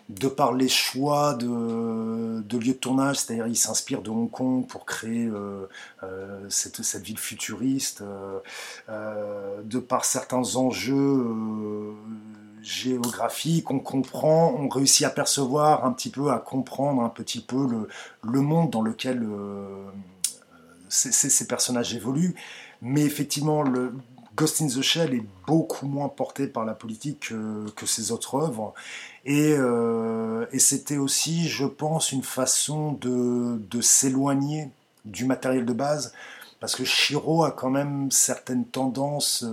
[0.09, 4.67] de par les choix de, de lieux de tournage, c'est-à-dire il s'inspire de Hong Kong
[4.67, 5.67] pour créer euh,
[6.03, 8.03] euh cette, cette, ville futuriste,
[8.87, 11.95] de par certains enjeux
[12.61, 17.67] géographiques, on comprend, on réussit à percevoir un petit peu, à comprendre un petit peu
[17.67, 17.87] le,
[18.23, 19.25] le monde dans lequel
[20.91, 22.35] ces, personnages évoluent.
[22.81, 23.93] Mais effectivement, le,
[24.35, 27.33] Ghost in the Shell est beaucoup moins porté par la politique
[27.75, 28.73] que, ses autres œuvres.
[29.25, 29.55] Et,
[30.51, 34.69] et c'était aussi, je pense, une façon de, de s'éloigner
[35.03, 36.13] du matériel de base,
[36.59, 39.45] parce que Shiro a quand même certaines tendances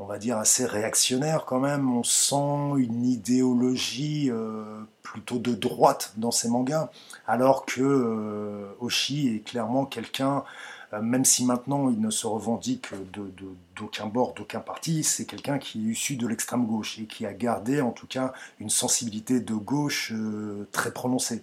[0.00, 1.94] on va dire, assez réactionnaire quand même.
[1.94, 6.90] On sent une idéologie euh, plutôt de droite dans ses mangas,
[7.26, 10.42] alors que euh, Oshi est clairement quelqu'un,
[10.94, 12.88] euh, même si maintenant il ne se revendique
[13.80, 17.32] d'aucun bord, d'aucun parti, c'est quelqu'un qui est issu de l'extrême gauche et qui a
[17.32, 20.12] gardé en tout cas une sensibilité de gauche
[20.70, 21.42] très prononcée.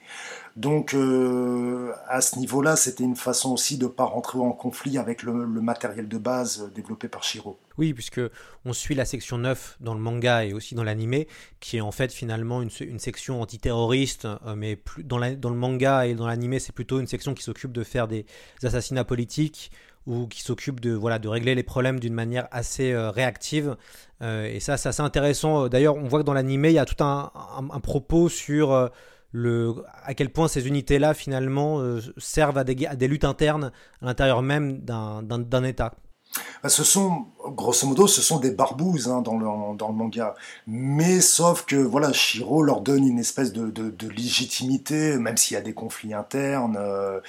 [0.56, 5.24] Donc à ce niveau-là, c'était une façon aussi de ne pas rentrer en conflit avec
[5.24, 7.58] le matériel de base développé par Shiro.
[7.78, 8.22] Oui, puisque
[8.66, 11.28] on suit la section 9 dans le manga et aussi dans l'animé,
[11.60, 16.08] qui est en fait finalement une, section antiterroriste, euh, mais plus, dans, dans, le manga
[16.08, 18.26] et dans l'animé, c'est plutôt une section qui s'occupe de faire des
[18.64, 19.72] assassinats politiques
[20.08, 23.78] ou qui s'occupe de, voilà, de régler les problèmes d'une manière assez euh, réactive.
[24.24, 25.68] Euh, et ça, c'est assez intéressant.
[25.68, 27.30] D'ailleurs, on voit que dans l'animé, il y a tout un,
[27.84, 28.90] propos sur...
[29.32, 31.84] le, à quel point ces unités-là, finalement,
[32.18, 35.94] servent à des, à des luttes internes à l'intérieur même d'un État.
[36.64, 40.36] Bah, ce sont, grosso modo, ce sont des barbouzes hein, dans, le, manga.
[40.68, 43.72] Mais sauf que voilà, Shiro leur donne une espèce de,
[44.10, 46.78] légitimité, même s'il y a des conflits internes.
[46.80, 47.20] Euh,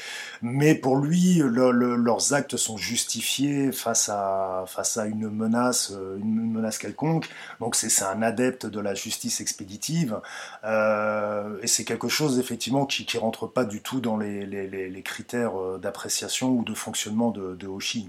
[0.42, 4.64] mais pour lui, leurs actes sont justifiés face à,
[5.06, 7.28] une menace, euh, une menace quelconque.
[7.60, 10.20] Donc c'est un adepte de la justice expéditive.
[10.64, 15.52] Euh, et c'est quelque chose effectivement qui ne rentre pas du tout dans les critères
[15.80, 18.08] d'appréciation ou de fonctionnement de, de Hoshi.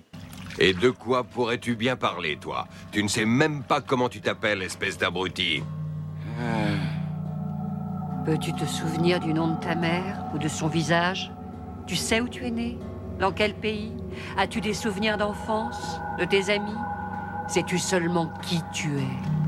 [0.58, 4.62] Et de quoi pourrais-tu bien parler, toi Tu ne sais même pas comment tu t'appelles,
[4.64, 5.64] espèce d'abruti.
[6.40, 6.78] Euh.
[8.26, 11.32] Peux-tu te souvenir du nom de ta mère ou de son visage?
[11.88, 12.78] Tu sais où tu es né?
[13.20, 13.92] Dans quel pays?
[14.38, 16.78] As-tu des souvenirs d'enfance De tes amis?
[17.48, 19.40] Sais-tu seulement qui tu es?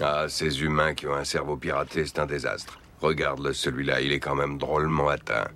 [0.00, 2.80] Ah, ces humains qui ont un cerveau piraté, c'est un désastre.
[3.00, 5.46] Regarde-le, celui-là, il est quand même drôlement atteint.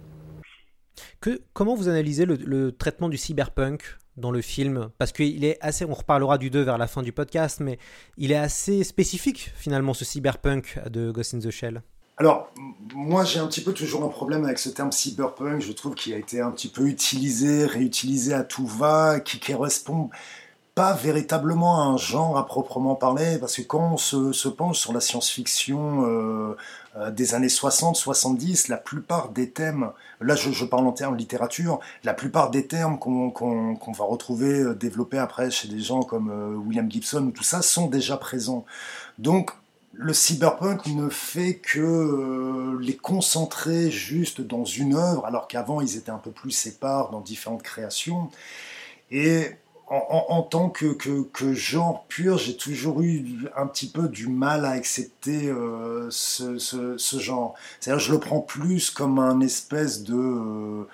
[1.52, 3.82] Comment vous analysez le, traitement du cyberpunk
[4.16, 4.90] dans le film?
[4.98, 7.78] Parce qu'il est assez, on reparlera du 2 vers la fin du podcast, mais
[8.16, 11.82] il est assez spécifique finalement ce cyberpunk de Ghost in the Shell.
[12.18, 12.50] Alors,
[12.94, 16.14] moi j'ai un petit peu toujours un problème avec ce terme cyberpunk, je trouve qu'il
[16.14, 20.08] a été un petit peu utilisé, réutilisé à tout va, qui correspond
[20.74, 25.00] pas véritablement un genre à proprement parler, parce que quand on se, penche sur la
[25.00, 26.56] science-fiction euh,
[27.10, 32.50] des années 60-70, la plupart des thèmes, là je, parle en termes littérature, la plupart
[32.50, 36.30] des termes qu'on va retrouver euh, développés après chez des gens comme
[36.66, 38.64] William Gibson ou tout ça sont déjà présents.
[39.18, 39.50] Donc
[39.92, 46.10] le cyberpunk ne fait que les concentrer juste dans une œuvre, alors qu'avant ils étaient
[46.10, 48.30] un peu plus séparés dans différentes créations.
[49.10, 49.56] Et
[49.88, 53.24] en, tant que, que, genre pur, j'ai toujours eu
[53.56, 57.54] un petit peu du mal à accepter euh, ce, genre.
[57.78, 60.88] C'est-à-dire, je le prends plus comme un espèce de,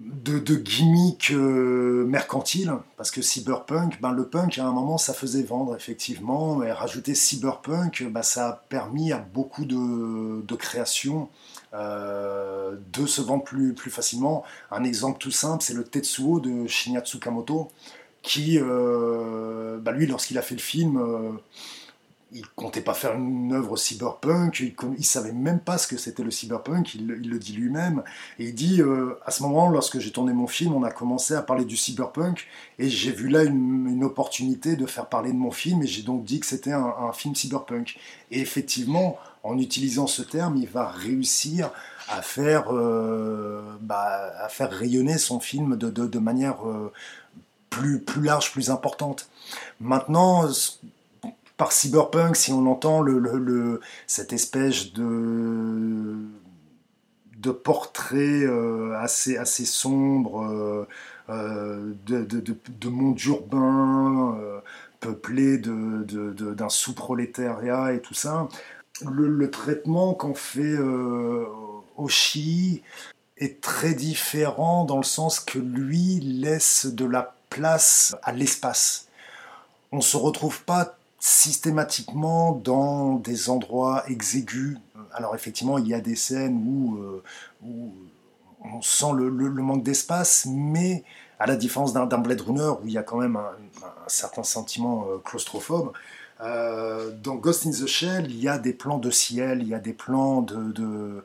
[0.00, 5.14] de, de gimmick euh, mercantile, parce que cyberpunk, ben, le punk, à un moment, ça
[5.14, 11.28] faisait vendre, effectivement, et rajouter cyberpunk, ben, ça a permis à beaucoup de, de créations
[11.74, 14.44] euh, de se vendre plus, plus facilement.
[14.70, 17.70] Un exemple tout simple, c'est le Tetsuo de Shinya Tsukamoto,
[18.20, 21.32] qui, euh, bah, lui, lorsqu'il a fait le film, euh,
[22.30, 26.22] il comptait pas faire une œuvre cyberpunk, il, il savait même pas ce que c'était
[26.22, 28.02] le cyberpunk, il, le dit lui-même,
[28.38, 28.82] et il dit,
[29.24, 32.48] à ce moment, lorsque j'ai tourné mon film, on a commencé à parler du cyberpunk,
[32.78, 36.24] et j'ai vu là une, opportunité de faire parler de mon film, et j'ai donc
[36.24, 37.98] dit que c'était un film cyberpunk.
[38.30, 41.70] Et effectivement, en utilisant ce terme, il va réussir
[42.08, 46.92] à faire, euh, bah, à faire rayonner son film de, de, manière euh,
[47.70, 49.28] plus, plus large, plus importante.
[49.80, 50.48] Maintenant,
[51.56, 56.16] par cyberpunk, si on entend le, le, cette espèce de,
[57.38, 60.86] de portrait euh, assez, assez sombre
[61.28, 64.38] de, de, monde urbain,
[65.00, 68.48] peuplé d'un sous-prolétariat et tout ça,
[69.00, 71.46] le, traitement qu'on fait euh,
[71.96, 72.82] au Chi
[73.38, 79.08] est très différent dans le sens que lui laisse de la place à l'espace.
[79.90, 84.78] On ne se retrouve pas systématiquement dans des endroits exigus.
[85.12, 87.22] Alors effectivement, il y a des scènes où, euh,
[88.64, 91.04] on sent le, manque d'espace, mais
[91.38, 93.50] à la différence d'un Blade Runner où il y a quand même un,
[94.06, 95.92] certain sentiment euh, claustrophobe,
[96.42, 99.74] euh, dans Ghost in the Shell, il y a des plans de ciel, il y
[99.74, 101.22] a des plans euh,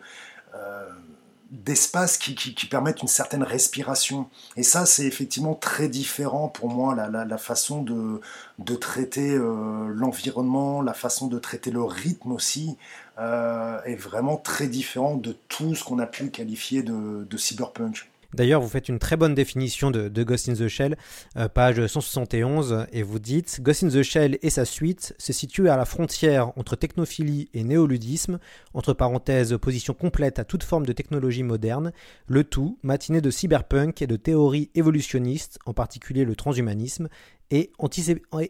[1.49, 4.29] d'espace qui, permettent une certaine respiration.
[4.57, 10.93] Et ça, c'est effectivement très différent pour moi, la, façon de, traiter euh, l'environnement, la
[10.93, 12.77] façon de traiter le rythme aussi,
[13.17, 18.07] est vraiment très différent de tout ce qu'on a pu qualifier de cyberpunk.
[18.33, 20.97] D'ailleurs, vous faites une très bonne définition de, Ghost in the Shell,
[21.37, 25.69] euh, page 171, et vous dites Ghost in the Shell et sa suite se situent
[25.69, 28.39] à la frontière entre technophilie et néoludisme,
[28.73, 31.91] entre parenthèses, opposition complète à toute forme de technologie moderne,
[32.27, 37.07] le tout matiné de cyberpunk et de théories évolutionnistes, en particulier le transhumanisme,
[37.51, 37.71] et,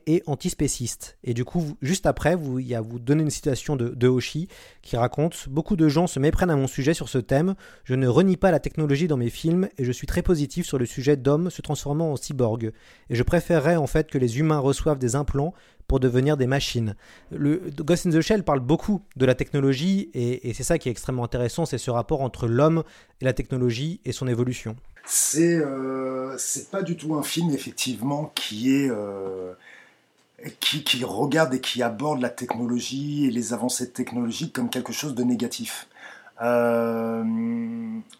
[0.07, 1.17] et antispéciste.
[1.23, 4.07] Et du coup, juste après, vous, il y a, vous donnez une citation de, de,
[4.07, 4.47] Hoshi
[4.81, 7.55] qui raconte Beaucoup de gens se méprennent à mon sujet sur ce thème.
[7.83, 10.77] Je ne renie pas la technologie dans mes films et je suis très positif sur
[10.77, 12.71] le sujet d'hommes se transformant en cyborg.
[13.09, 15.53] Et je préférerais en fait que les humains reçoivent des implants
[15.87, 16.95] pour devenir des machines.
[17.31, 20.91] Le Ghost in the Shell parle beaucoup de la technologie et c'est ça qui est
[20.91, 22.83] extrêmement intéressant, c'est ce rapport entre l'homme
[23.21, 24.75] et la technologie et son évolution.
[25.09, 26.37] C'est euh,
[26.69, 29.53] pas du tout un film effectivement qui est euh,
[30.59, 35.23] qui, regarde et qui aborde la technologie et les avancées technologiques comme quelque chose de
[35.23, 35.87] négatif.
[36.41, 37.23] Euh,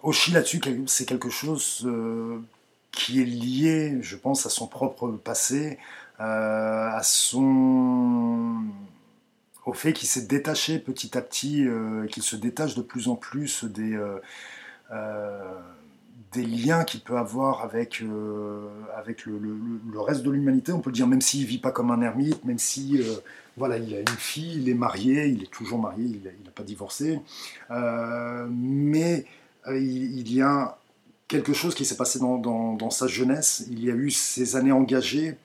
[0.01, 2.39] Oshi là-dessus, c'est quelque chose euh,
[2.91, 5.77] qui est lié, je pense, à son propre passé,
[6.19, 8.63] euh, à son
[9.65, 11.67] au fait qu'il s'est détaché petit à petit,
[12.09, 13.99] qu'il se détache de plus en plus des
[16.37, 19.39] des liens qu'il peut avoir avec, euh, avec le,
[19.99, 22.59] reste de l'humanité, on peut le dire, même s'il vit pas comme un ermite, même
[22.59, 23.15] si euh,
[23.57, 26.63] voilà, il a une fille, il est marié, il est toujours marié, il n'a pas
[26.63, 27.19] divorcé,
[27.71, 29.25] euh, mais
[29.69, 30.77] il, y a
[31.27, 34.55] quelque chose qui s'est passé dans, dans, dans, sa jeunesse, il y a eu ces
[34.55, 35.37] années engagées,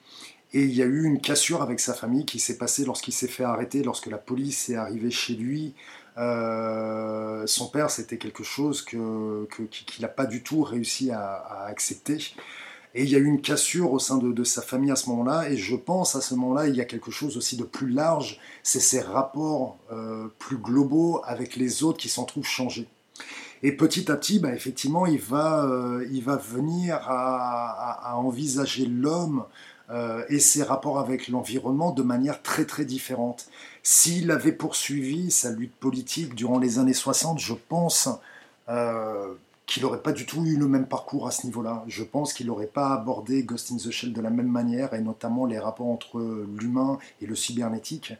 [0.53, 3.27] et il y a eu une cassure avec sa famille qui s'est passée lorsqu'il s'est
[3.27, 5.73] fait arrêter, lorsque la police est arrivée chez lui,
[6.17, 8.99] euh, son père, c'était quelque chose qu'il
[9.99, 12.33] n'a pas du tout réussi à, accepter.
[12.95, 15.49] Et il y a eu une cassure au sein de, sa famille à ce moment-là.
[15.49, 18.39] Et je pense à ce moment-là, il y a quelque chose aussi de plus large.
[18.61, 22.87] C'est ces rapports euh, plus globaux avec les autres qui s'en trouvent changés.
[23.63, 29.45] Et petit à petit, bah, effectivement, il va, euh, il va venir à envisager l'homme
[30.27, 33.47] et ses rapports avec l'environnement de manière très très différente.
[33.85, 38.07] S'il avait poursuivi sa lutte politique durant les années 60, je pense
[38.69, 39.33] euh,
[39.65, 41.83] qu'il n'aurait pas du tout eu le même parcours à ce niveau-là.
[41.87, 45.01] Je pense qu'il n'aurait pas abordé Ghost in the Shell de la même manière, et
[45.01, 48.13] notamment les rapports entre l'humain et le cybernétique.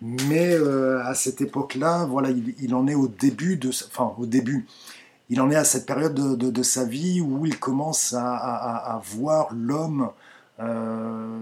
[0.00, 4.66] Mais euh, à cette époque-là, voilà, il, en est au début de, enfin au début.
[5.28, 10.10] Il en est à cette période de, sa vie où il commence à voir l'homme
[10.60, 11.38] euh,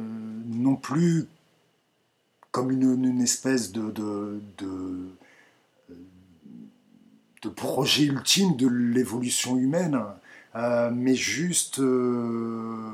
[0.46, 1.26] non plus
[2.50, 4.38] comme une, espèce de, de,
[7.56, 10.00] projet ultime de l'évolution humaine,
[10.56, 12.92] euh, mais juste euh,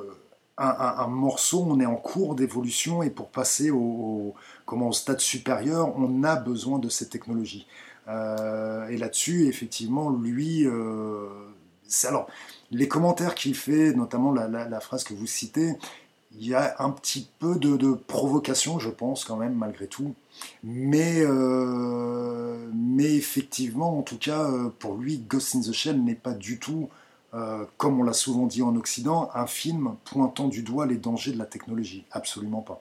[0.58, 5.96] un, morceau, on est en cours d'évolution et pour passer au, comment, au stade supérieur,
[5.98, 7.66] on a besoin de cette technologie.
[8.08, 10.66] et là-dessus, effectivement, lui,
[12.04, 12.28] alors
[12.70, 15.74] les commentaires qu'il fait, notamment la, phrase que vous citez,
[16.38, 20.14] il y a un petit peu de, provocation, je pense, quand même, malgré tout.
[20.62, 26.32] Mais, euh, effectivement, en tout cas, euh, pour lui, Ghost in the Shell n'est pas
[26.32, 26.88] du tout,
[27.34, 31.32] euh, comme on l'a souvent dit en Occident, un film pointant du doigt les dangers
[31.32, 32.04] de la technologie.
[32.10, 32.80] Absolument pas.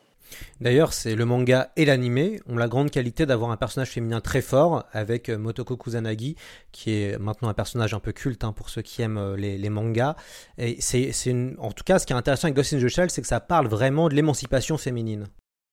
[0.62, 4.42] D'ailleurs, c'est le manga et l'anime ont la grande qualité d'avoir un personnage féminin très
[4.42, 6.36] fort avec euh, Motoko Kusanagi,
[6.72, 9.70] qui est maintenant un personnage un peu culte hein, pour ceux qui aiment euh, les,
[9.70, 10.16] mangas.
[10.58, 11.12] Et c'est,
[11.60, 13.40] en tout cas, ce qui est intéressant avec Ghost in the Shell, c'est que ça
[13.40, 15.28] parle vraiment de l'émancipation féminine.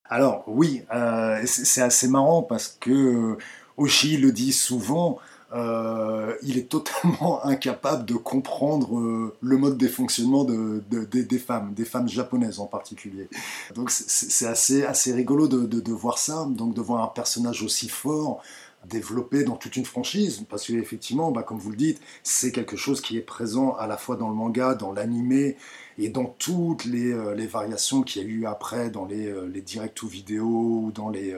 [0.04, 3.38] Alors oui, euh, c'est assez marrant parce que
[3.76, 5.18] Oshi le dit souvent.
[5.54, 11.74] Euh, il est totalement incapable de comprendre euh, le mode de fonctionnement de, des femmes,
[11.74, 13.28] des femmes japonaises en particulier.
[13.74, 18.42] Donc c'est assez, assez rigolo de, voir ça, donc de voir un personnage aussi fort
[18.88, 23.00] développé dans toute une franchise, parce qu'effectivement, bah, comme vous le dites, c'est quelque chose
[23.00, 25.56] qui est présent à la fois dans le manga, dans l'animé,
[25.98, 30.02] et dans toutes les, euh, variations qu'il y a eu après, dans les, les direct
[30.02, 31.32] ou vidéo, ou dans les...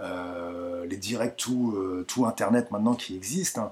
[0.00, 3.62] Euh, les directs tout, euh, tout Internet maintenant qui existent.
[3.62, 3.70] Hein.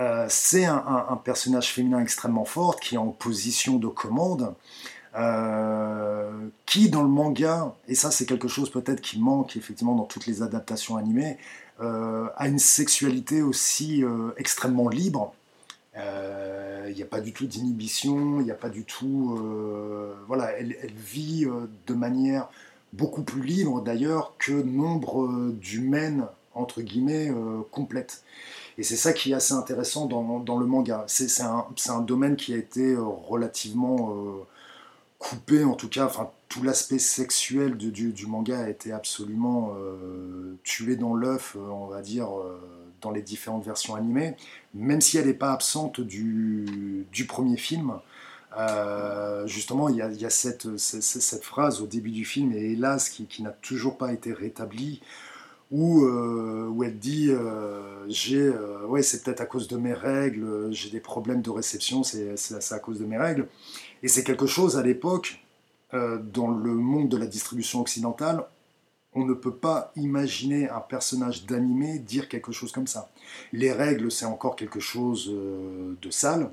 [0.00, 4.54] Euh, c'est un, personnage féminin extrêmement fort qui est en position de commande.
[6.66, 10.26] qui dans le manga, et ça c'est quelque chose peut-être qui manque effectivement dans toutes
[10.26, 11.38] les adaptations animées,
[11.78, 14.02] a une sexualité aussi
[14.36, 15.32] extrêmement libre.
[15.96, 19.38] Il n'y a pas du tout d'inhibition, il n'y a pas du tout...
[20.26, 21.46] voilà, elle vit
[21.86, 22.48] de manière
[22.96, 28.22] beaucoup plus libre d'ailleurs que nombre d'humaines entre guillemets euh, complètes.
[28.78, 31.04] Et c'est ça qui est assez intéressant dans, le manga.
[31.06, 34.12] C'est un, domaine qui a été relativement
[35.20, 36.10] coupé, en tout cas,
[36.48, 39.72] tout l'aspect sexuel du, manga a été absolument
[40.64, 42.30] tué dans l'œuf, on va dire,
[43.00, 44.34] dans les différentes versions animées,
[44.74, 47.92] même si elle n'est pas absente du premier film.
[48.56, 50.68] Euh, justement, il y a, cette,
[51.42, 55.00] phrase au début du film, et hélas, qui, n'a toujours pas été rétablie,
[55.70, 58.48] où, euh, elle dit euh, j'ai,
[58.86, 62.78] ouais, c'est peut-être à cause de mes règles, j'ai des problèmes de réception, c'est, à
[62.78, 63.48] cause de mes règles.
[64.02, 65.40] Et c'est quelque chose à l'époque,
[65.92, 68.44] dans le monde de la distribution occidentale,
[69.16, 73.10] on ne peut pas imaginer un personnage d'animé dire quelque chose comme ça.
[73.52, 76.50] Les règles, c'est encore quelque chose de sale.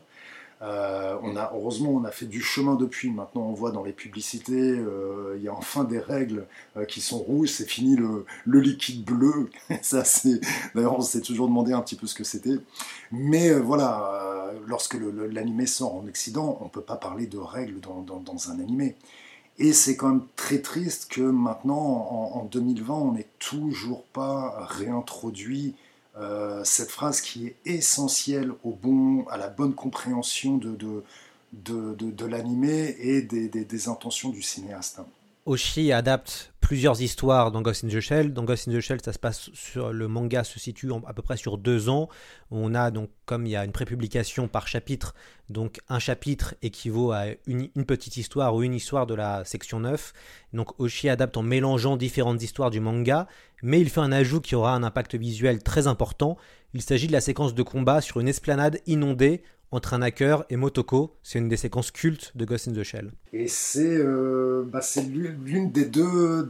[0.62, 3.09] Euh, on a, heureusement, on a fait du chemin depuis.
[3.09, 6.45] Maintenant, on voit dans les publicités, euh, il y a enfin des règles
[6.78, 7.49] euh, qui sont rouges.
[7.49, 9.49] C'est fini le, liquide bleu.
[9.82, 10.39] Ça, c'est
[10.76, 12.57] d'ailleurs, on s'est toujours demandé un petit peu ce que c'était.
[13.12, 18.49] Mais voilà, lorsque l'animé sort en Occident, on ne peut pas parler de règles dans,
[18.49, 18.95] un animé.
[19.57, 24.66] Et c'est quand même très triste que maintenant, en, en 2020, on n'ait toujours pas
[24.70, 25.76] réintroduit
[26.18, 31.03] euh, cette phrase qui est essentielle au bon, à la bonne compréhension de, de,
[31.53, 34.99] de, l'animé et des, intentions du cinéaste.
[35.45, 38.34] Oshi adapte plusieurs histoires dans Ghost in the Shell.
[38.34, 41.22] Dans Ghost in the Shell, ça se passe sur le manga se situe à peu
[41.22, 42.07] près sur deux ans.
[42.51, 45.14] On a donc comme il y a une prépublication par chapitre,
[45.49, 50.14] donc un chapitre équivaut à une, petite histoire ou une histoire de la section 9.
[50.53, 53.28] Donc Oshi adapte en mélangeant différentes histoires du manga,
[53.64, 56.38] mais il fait un ajout qui aura un impact visuel très important.
[56.74, 60.57] Il s'agit de la séquence de combat sur une esplanade inondée entre un hacker et
[60.57, 61.15] Motoko.
[61.24, 63.11] C'est une des séquences cultes de Ghost in the Shell.
[63.34, 64.82] Et c'est euh, bah,
[65.43, 66.45] l'une des deux,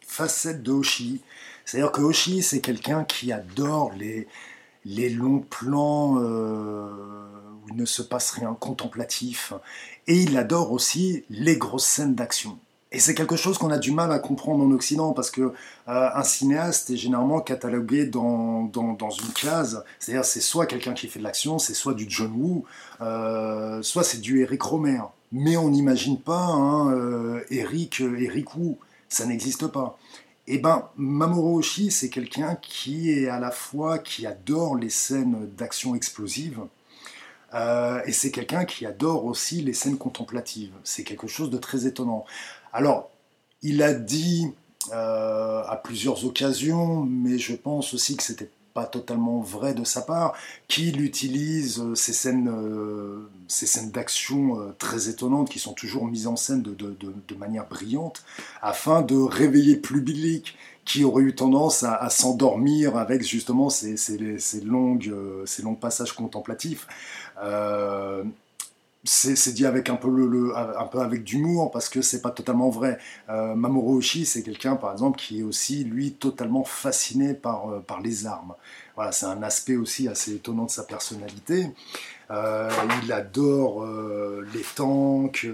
[0.00, 1.20] facettes de Hoshi.
[1.64, 4.28] C'est-à-dire que Hoshi, c'est quelqu'un qui adore les,
[4.84, 6.88] les longs plans euh,
[7.62, 9.52] où il ne se passe rien, contemplatif.
[10.06, 12.58] Et il adore aussi les grosses scènes d'action.
[12.94, 15.52] Et c'est quelque chose qu'on a du mal à comprendre en Occident parce que euh,
[16.14, 19.82] un cinéaste est généralement catalogué dans, dans, une case.
[19.98, 22.64] C'est-à-dire c'est soit quelqu'un qui fait de l'action, c'est soit du John Woo,
[23.00, 25.00] euh, soit c'est du Eric Romer.
[25.32, 28.78] Mais on n'imagine pas hein, euh, Eric, Eric Woo.
[29.08, 29.98] Ça n'existe pas.
[30.46, 34.90] Et eh ben Mamoru Oshii, c'est quelqu'un qui est à la fois qui adore les
[34.90, 36.60] scènes d'action explosive.
[38.06, 40.74] et c'est quelqu'un qui adore aussi les scènes contemplatives.
[40.84, 42.24] C'est quelque chose de très étonnant.
[42.74, 43.08] Alors,
[43.62, 44.48] il a dit
[44.92, 50.02] euh, à plusieurs occasions, mais je pense aussi que c'était pas totalement vrai de sa
[50.02, 50.34] part,
[50.66, 56.34] qu'il utilise euh, ces scènes, euh, scènes d'action très étonnantes qui sont toujours mises en
[56.34, 58.24] scène de, manière brillante,
[58.60, 63.96] afin de réveiller le public qui aurait eu tendance à, s'endormir avec justement ces,
[64.64, 65.14] longues,
[65.46, 66.88] ces longs passages contemplatifs
[69.04, 70.08] c'est dit avec un peu,
[71.18, 72.98] d'humour parce que c'est pas totalement vrai.
[73.28, 77.82] Euh, Mamoru Oshii, c'est quelqu'un par exemple qui est aussi lui totalement fasciné par, euh,
[78.02, 78.54] les armes.
[78.96, 81.70] Voilà, c'est un aspect aussi assez étonnant de sa personnalité.
[82.30, 82.70] Euh,
[83.02, 83.86] il adore
[84.54, 85.46] les tanks,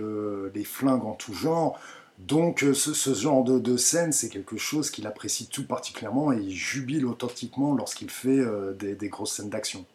[0.55, 1.79] les flingues en tout genre.
[2.19, 7.07] Donc ce, genre de, scène, c'est quelque chose qu'il apprécie tout particulièrement et il jubile
[7.07, 8.41] authentiquement lorsqu'il fait
[8.79, 9.87] des grosses scènes d'action.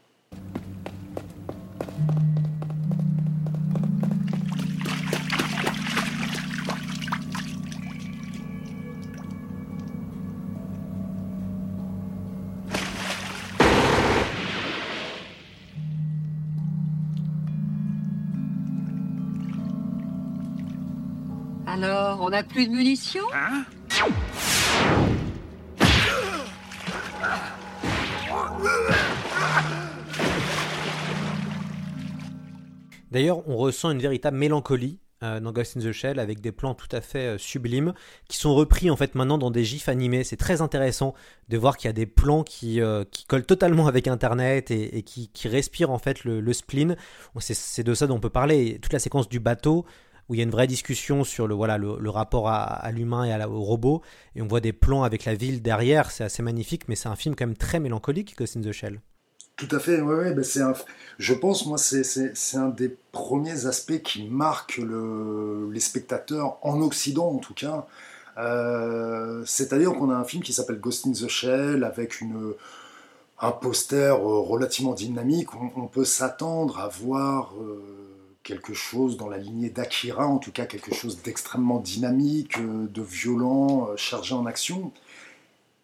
[21.76, 23.26] Alors, on n'a plus de munitions?
[23.34, 23.66] Hein?
[33.12, 36.76] D'ailleurs, on ressent une véritable mélancolie euh, dans Ghost in the Shell avec des plans
[36.76, 37.94] tout à fait euh, sublimes
[38.30, 40.24] qui sont repris en fait maintenant dans des gifs animés.
[40.24, 41.14] C'est très intéressant
[41.50, 45.04] de voir qu'il y a des plans qui, euh, qui collent totalement avec Internet et,
[45.04, 46.96] qui, qui, respirent en fait le, le spleen.
[47.40, 48.80] C'est de ça dont on peut parler.
[48.82, 49.86] Toute la séquence du bateau,
[50.30, 53.46] où il y a une vraie discussion sur le, voilà, le, rapport à, l'humain et
[53.46, 54.02] au robot,
[54.36, 57.16] et on voit des plans avec la ville derrière, c'est assez magnifique, mais c'est un
[57.16, 59.02] film quand même très mélancolique, Ghost in the Shell.
[59.56, 60.62] Tout à fait, ouais, c'est
[61.18, 67.30] je pense, moi, c'est un des premiers aspects qui marque le, les spectateurs, en Occident
[67.30, 67.88] en tout cas.
[68.38, 72.54] Euh, c'est-à-dire qu'on a un film qui s'appelle Ghost in the Shell, avec une,
[73.40, 75.50] un poster euh, relativement dynamique.
[75.56, 77.54] On, peut s'attendre à voir...
[77.60, 78.05] Euh,
[78.46, 83.02] quelque chose dans la lignée d'Akira, en tout cas quelque chose d'extrêmement dynamique, euh, de
[83.02, 84.94] violent, euh, chargé en action.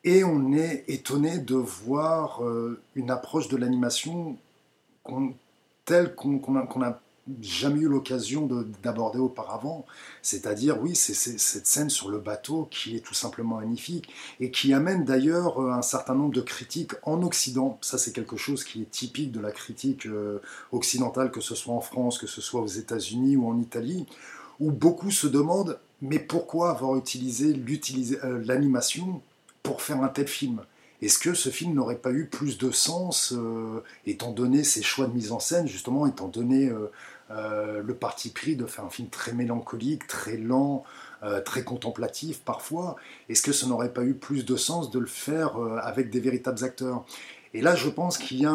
[0.06, 2.42] Et on est étonné de voir
[2.96, 4.36] une approche de l'animation
[5.86, 7.02] telle qu'on n'a
[7.42, 8.48] jamais eu l'occasion
[8.84, 9.86] d'aborder auparavant.
[10.22, 14.10] C'est-à-dire, oui, c'est cette scène sur le bateau qui est tout simplement magnifique
[14.40, 17.78] et qui amène d'ailleurs euh, un certain nombre de critiques en Occident.
[17.82, 20.40] Ça, c'est quelque chose qui est typique de la critique euh,
[20.72, 24.06] occidentale, que ce soit en France, que ce soit aux États-Unis ou en Italie,
[24.60, 27.56] où beaucoup se demandent mais pourquoi avoir utilisé
[28.24, 29.22] euh, l'animation
[29.62, 30.62] pour faire un tel film?
[31.04, 33.34] Est-ce que ce film n'aurait pas eu plus de sens,
[34.06, 36.72] étant donné ses choix de mise en scène, justement, étant donné
[37.34, 40.84] le parti pris de faire un film très mélancolique, très lent,
[41.24, 42.96] euh, très contemplatif parfois.
[43.30, 46.20] Est-ce que ça n'aurait pas eu plus de sens de le faire euh, avec des
[46.20, 47.06] véritables acteurs?
[47.54, 48.52] Et là, je pense qu'il y a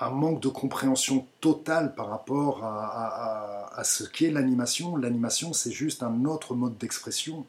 [0.00, 4.96] un, manque de compréhension totale par rapport à, ce qu'est l'animation.
[4.96, 7.46] L'animation, c'est juste un autre mode d'expression.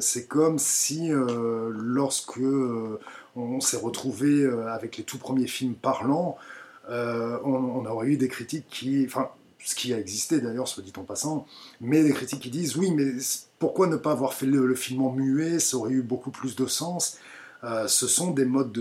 [0.00, 2.40] c'est comme si lorsque
[3.36, 6.38] on s'est retrouvé avec les tout premiers films parlants,
[6.90, 10.92] euh, on, aurait eu des critiques qui, enfin, ce qui a existé d'ailleurs, soit dit
[10.96, 11.46] en passant,
[11.80, 13.12] mais des critiques qui disent oui, mais
[13.58, 15.58] pourquoi ne pas avoir fait le, film en muet?
[15.58, 17.18] Ça aurait eu beaucoup plus de sens.
[17.62, 18.72] Euh, ce sont des modes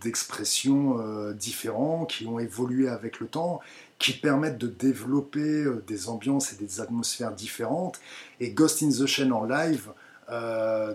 [0.00, 3.60] d'expression de, euh, différents qui ont évolué avec le temps,
[3.98, 8.00] qui permettent de développer des ambiances et des atmosphères différentes.
[8.38, 9.90] Et Ghost in the Shell en live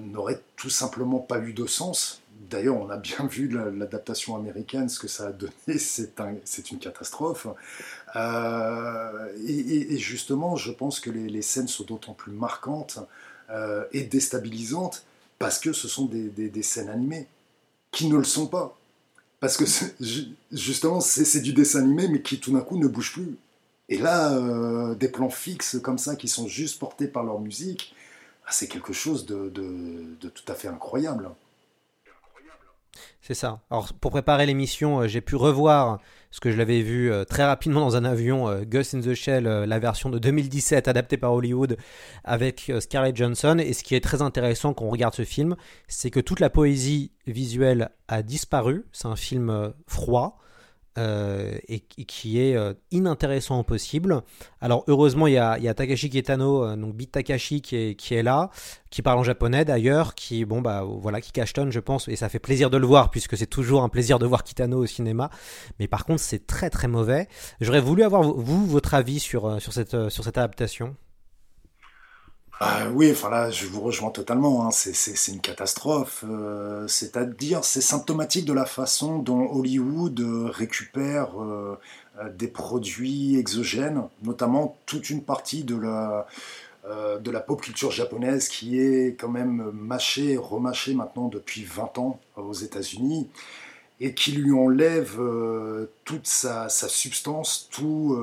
[0.01, 4.99] n'aurait tout simplement pas eu de sens D'ailleurs, on a bien vu l'adaptation américaine, ce
[4.99, 7.47] que ça a donné, c'est une catastrophe.
[8.15, 12.99] Euh, et, justement, je pense que les, scènes sont d'autant plus marquantes
[13.49, 15.05] euh, et déstabilisantes
[15.39, 17.27] parce que ce sont des, scènes animées
[17.91, 18.77] qui ne le sont pas.
[19.39, 19.65] Parce que
[20.51, 23.37] justement, c'est du dessin animé, mais qui tout d'un coup ne bouge plus.
[23.89, 27.93] Et là, euh, des plans fixes comme ça, qui sont juste portés par leur musique,
[28.47, 31.29] ah, c'est quelque chose de, de tout à fait incroyable.
[33.27, 33.61] C'est ça.
[33.71, 35.97] Alors pour préparer l'émission, euh, j'ai pu revoir
[36.29, 39.15] ce que je l'avais vu euh, très rapidement dans un avion, euh, Ghost in the
[39.15, 41.75] Shell, la version de 2017 adaptée par Hollywood
[42.23, 43.57] avec Scarlett Johansson.
[43.57, 45.55] Et ce qui est très intéressant quand on regarde ce film,
[45.87, 48.85] c'est que toute la poésie visuelle a disparu.
[48.91, 50.37] C'est un film froid.
[50.97, 54.21] Euh, et, qui est euh, inintéressant au possible.
[54.61, 58.23] Alors heureusement il y a, Takashi Kitano, euh, donc Beat Takashi qui est, qui est
[58.23, 58.49] là,
[58.91, 62.29] qui parle en japonais d'ailleurs, qui bon bah voilà qui cachetonne je pense et ça
[62.29, 65.29] fait plaisir de le voir puisque c'est toujours un plaisir de voir Kitano au cinéma.
[65.79, 67.27] Mais par contre c'est très très mauvais.
[67.59, 70.95] J'aurais voulu avoir vous votre avis sur, sur, cette, sur cette adaptation.
[72.61, 74.65] Ah oui, enfin là, je vous rejoins totalement.
[74.65, 74.71] Hein.
[74.71, 76.23] C'est une catastrophe.
[76.27, 81.77] Euh, c'est-à-dire, c'est symptomatique de la façon dont Hollywood euh, récupère euh,
[82.33, 86.27] des produits exogènes, notamment toute une partie de la,
[87.19, 92.21] de la pop culture japonaise qui est quand même mâchée, remâchée maintenant depuis 20 ans
[92.37, 93.29] aux États-Unis
[93.99, 95.19] et qui lui enlève
[96.05, 98.17] toute sa, sa, substance, tout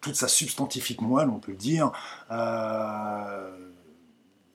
[0.00, 1.92] toute sa substantifique moelle, on peut le dire.
[2.30, 3.50] Euh,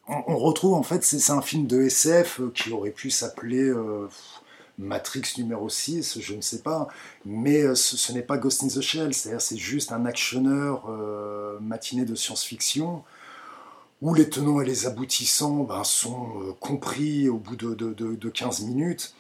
[0.08, 4.10] on, retrouve en fait, c'est un film de SF qui aurait pu s'appeler euh,
[4.78, 6.88] Matrix numéro 6, je ne sais pas,
[7.26, 10.90] mais euh, ce, n'est pas Ghost in the Shell, c'est juste un actionneur
[11.62, 13.04] matiné de science-fiction
[14.02, 19.16] où les tenants et les aboutissants ben, sont compris au bout de, de 15 minutes.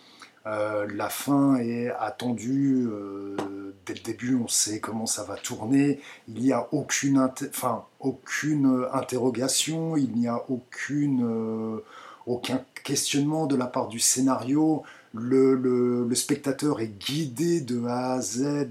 [0.45, 3.37] Euh, la fin est attendue euh,
[3.85, 6.01] dès le début, on sait comment ça va tourner.
[6.27, 7.29] Il n'y a aucune,
[7.99, 10.43] aucune interrogation, il n'y a
[10.91, 11.77] euh,
[12.25, 14.83] aucun questionnement de la part du scénario.
[15.13, 18.69] Le, le, spectateur est guidé de A à Z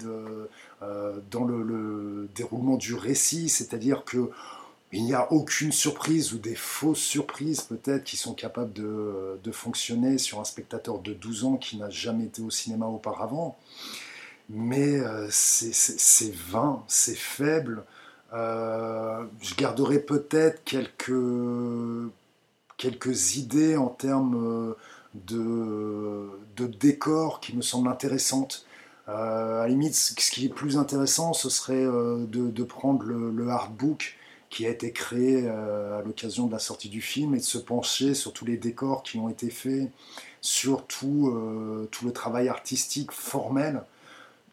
[1.30, 4.30] dans le, déroulement du récit, c'est-à-dire que
[4.92, 10.18] il n'y a aucune surprise ou des fausses surprises peut-être qui sont capables de, fonctionner
[10.18, 13.58] sur un spectateur de 12 ans qui n'a jamais été au cinéma auparavant.
[14.50, 17.84] Mais euh, c'est vain, c'est faible.
[18.34, 21.12] Euh, je garderai peut-être quelques,
[22.76, 24.74] quelques idées en termes
[25.14, 28.66] de, de décor qui me semblent intéressantes.
[29.08, 33.48] Euh, à la limite, ce qui est plus intéressant, ce serait de, prendre le, le
[33.48, 34.16] hardbook
[34.52, 37.56] qui a été créé euh, à l'occasion de la sortie du film et de se
[37.56, 39.90] pencher sur tous les décors qui ont été faits,
[40.42, 43.82] sur tout, euh, tout le travail artistique formel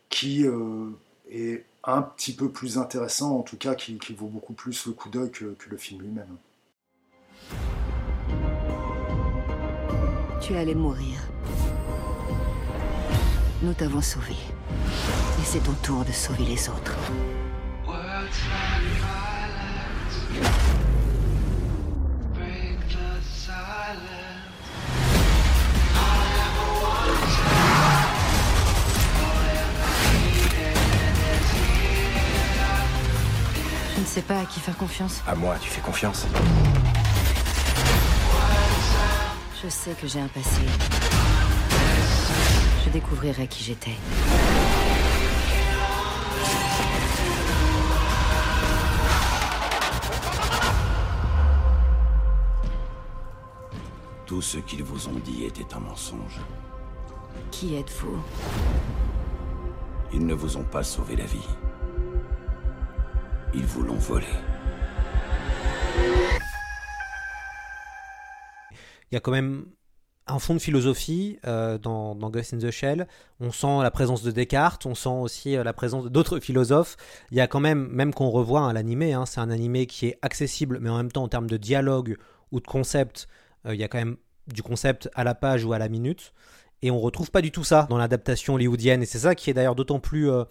[0.07, 0.89] qui euh,
[1.29, 4.93] est un petit peu plus intéressant, en tout cas qui, qui vaut beaucoup plus le
[4.93, 6.37] coup d'œil que, que le film lui-même.
[10.41, 11.19] Tu allais mourir.
[13.61, 14.31] Nous t'avons sauvé.
[14.31, 16.95] Et c'est ton tour de sauver les autres.
[34.09, 35.21] Sais pas à qui faire confiance.
[35.27, 36.25] À moi, tu fais confiance
[39.63, 40.61] Je sais que j'ai un passé.
[42.83, 43.95] Je découvrirai qui j'étais.
[54.25, 56.39] Tout ce qu'ils vous ont dit était un mensonge.
[57.51, 58.17] Qui êtes-vous?
[60.11, 61.47] Ils ne vous ont pas sauvé la vie.
[63.53, 64.27] Ils vous l'ont volé.
[69.11, 69.65] Il y a quand même
[70.27, 73.07] un fond de philosophie euh, dans, Ghost in the Shell.
[73.39, 76.95] On sent la présence de Descartes, on sent aussi euh, la présence d'autres philosophes.
[77.31, 80.19] Il y a quand même, même qu'on revoit hein, hein, c'est un animé qui est
[80.21, 82.17] accessible, mais en même temps en termes de dialogue
[82.51, 83.27] ou de concept,
[83.65, 86.33] euh, il y a quand même du concept à la page ou à la minute.
[86.81, 89.03] Et on retrouve pas du tout ça dans l'adaptation hollywoodienne.
[89.03, 90.43] Et c'est ça qui est d'ailleurs d'autant plus euh,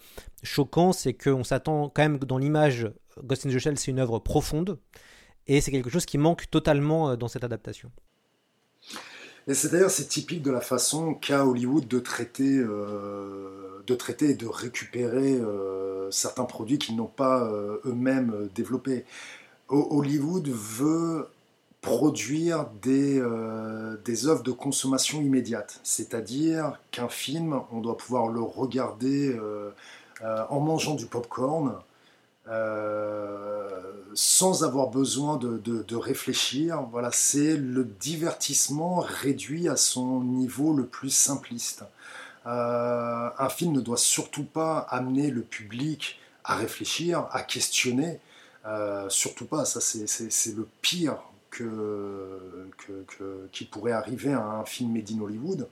[0.43, 2.91] choquant, c'est qu'on s'attend quand même dans l'image,
[3.23, 4.79] Ghost in the Shell, c'est une œuvre profonde.
[5.47, 7.91] Et c'est quelque chose qui manque totalement euh, dans cette adaptation.
[9.49, 14.29] Et c'est d'ailleurs c'est typique de la façon qu'a Hollywood de traiter, euh, de traiter
[14.29, 19.05] et de récupérer euh, certains produits qu'ils n'ont pas euh, eux-mêmes développés.
[19.69, 21.27] Hollywood veut
[21.81, 28.41] produire des, euh, des œuvres de consommation immédiate, c'est-à-dire qu'un film, on doit pouvoir le
[28.41, 29.71] regarder euh,
[30.23, 31.75] euh, en mangeant du popcorn,
[34.15, 36.81] sans avoir besoin de, de, de réfléchir.
[36.91, 41.83] Voilà, c'est le divertissement réduit à son niveau le plus simpliste.
[42.45, 48.19] un film ne doit surtout pas amener le public à réfléchir, à questionner.
[49.09, 51.19] surtout pas, ça c'est le pire
[51.49, 52.69] que,
[53.51, 55.67] qui pourrait arriver à un film made in Hollywood.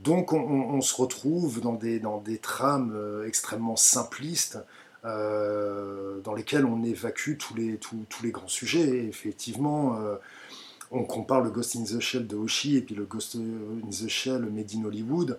[0.00, 4.58] Donc on, se retrouve dans des, dans des trames extrêmement simplistes
[5.04, 8.88] euh, dans lesquelles on évacue tous les, tous, tous les grands sujets.
[8.88, 10.16] Et effectivement, euh,
[10.90, 14.08] on compare le Ghost in the Shell de Hoshi et puis le Ghost in the
[14.08, 15.38] Shell made in Hollywood.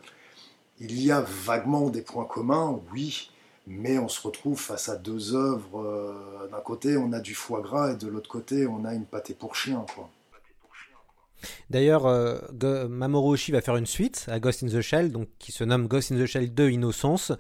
[0.79, 3.31] Il y a vaguement des points communs, oui,
[3.68, 5.82] mais on se retrouve face à deux œuvres.
[5.82, 9.05] Euh, D'un côté, on a du foie gras et de l'autre côté, on a une
[9.05, 9.86] pâté pour chien.
[11.70, 15.51] D'ailleurs, euh, Mamoru Oshii va faire une suite à Ghost in the Shell, donc qui
[15.51, 17.32] se nomme Ghost in the Shell 2 Innocence.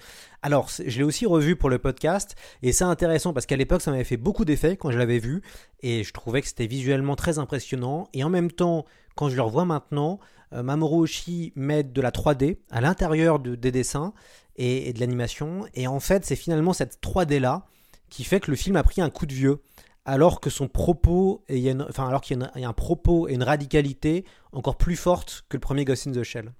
[0.41, 3.91] Alors, je l'ai aussi revu pour le podcast, et c'est intéressant parce qu'à l'époque, ça
[3.91, 5.41] m'avait fait beaucoup d'effets quand je l'avais vu,
[5.81, 8.09] et je trouvais que c'était visuellement très impressionnant.
[8.13, 10.19] Et en même temps, quand je le revois maintenant,
[10.53, 14.13] euh, Mamoru Oshii met de la 3D à l'intérieur de, des dessins
[14.57, 17.65] et, de l'animation, et en fait, c'est finalement cette 3D là
[18.09, 19.61] qui fait que le film a pris un coup de vieux
[20.05, 21.43] alors que son propos,
[21.89, 25.61] enfin alors qu'il y, a un propos et une radicalité encore plus forte que le
[25.61, 26.53] premier Ghost in the Shell.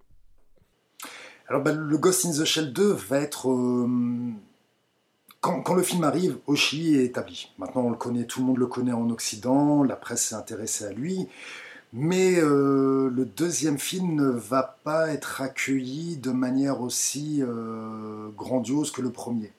[1.48, 3.88] Alors bah, le Ghost in the Shell 2 va être euh,
[5.41, 7.52] quand, quand, le film arrive, Oshii est établi.
[7.60, 10.86] Maintenant on le connaît, tout le monde le connaît en Occident, la presse s'est intéressée
[10.86, 11.28] à lui.
[11.98, 18.91] Mais euh, le deuxième film ne va pas être accueilli de manière aussi euh, grandiose
[18.91, 19.54] que le premier.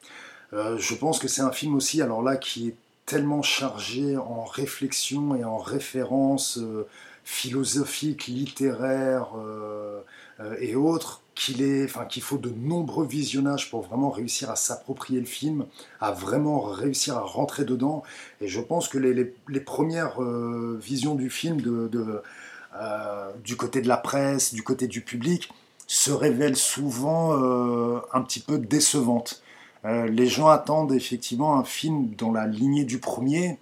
[0.53, 2.75] Euh, je pense que c'est un film aussi, alors là, qui est
[3.07, 6.59] tellement chargé en réflexion et en références
[7.23, 9.29] philosophiques, littéraires
[10.59, 15.65] et autres, qu'il enfin, faut de nombreux visionnages pour vraiment réussir à s'approprier le film,
[16.01, 18.03] à vraiment réussir à rentrer dedans.
[18.41, 22.21] Et je pense que les, les, premières euh, visions du film de,
[22.75, 25.49] euh, du côté de la presse, du côté du public,
[25.85, 27.33] se révèlent souvent
[28.11, 29.41] un petit peu décevantes.
[29.85, 33.57] Euh, les gens attendent effectivement un film dans la lignée du premier,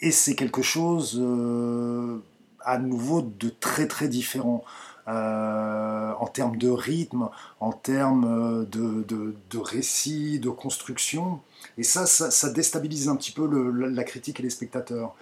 [0.00, 2.18] et c'est quelque chose euh,
[2.60, 4.64] à nouveau de très très différent.
[5.06, 7.28] Euh, en termes de rythme,
[7.60, 11.40] en termes de, de, récit, de construction.
[11.76, 15.14] Et ça, ça, déstabilise un petit peu la critique et les spectateurs.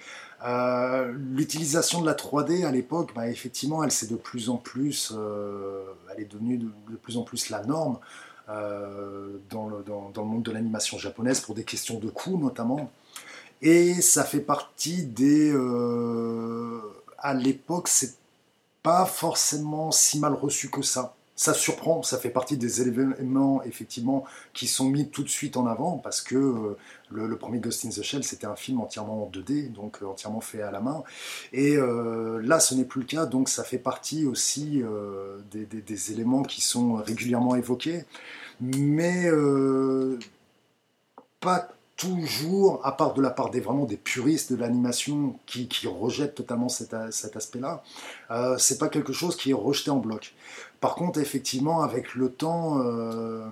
[0.44, 5.12] Euh, L'utilisation de la 3D à l'époque, bah, effectivement, elle c'est de plus en plus,
[5.16, 7.98] euh, elle est devenue de, plus en plus la norme.
[8.48, 12.90] Euh, dans, le, dans, le, monde de l'animation japonaise pour des questions de coût notamment.
[13.62, 15.52] Et ça fait partie des...
[15.52, 16.80] Euh,
[17.18, 18.16] à l'époque, c'est
[18.82, 21.14] pas forcément si mal reçu que ça.
[21.34, 25.66] Ça surprend, ça fait partie des éléments effectivement qui sont mis tout de suite en
[25.66, 26.76] avant parce que euh,
[27.10, 30.42] le, premier Ghost in the Shell c'était un film entièrement en 2D, donc euh, entièrement
[30.42, 31.02] fait à la main.
[31.54, 34.82] Et euh, là ce n'est plus le cas, donc ça fait partie aussi
[35.50, 38.04] des, des, éléments qui sont régulièrement évoqués,
[38.60, 39.30] mais
[41.40, 45.86] pas toujours, à part de la part des vraiment des puristes de l'animation qui, qui,
[45.86, 47.82] rejettent totalement cet, cet aspect-là,
[48.30, 50.34] euh, c'est pas quelque chose qui est rejeté en bloc.
[50.80, 53.46] Par contre, effectivement, avec le temps, euh,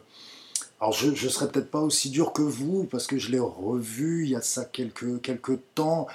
[0.81, 4.25] alors je, je serais peut-être pas aussi dur que vous parce que je l'ai revu
[4.25, 6.07] il y a ça quelques quelques temps.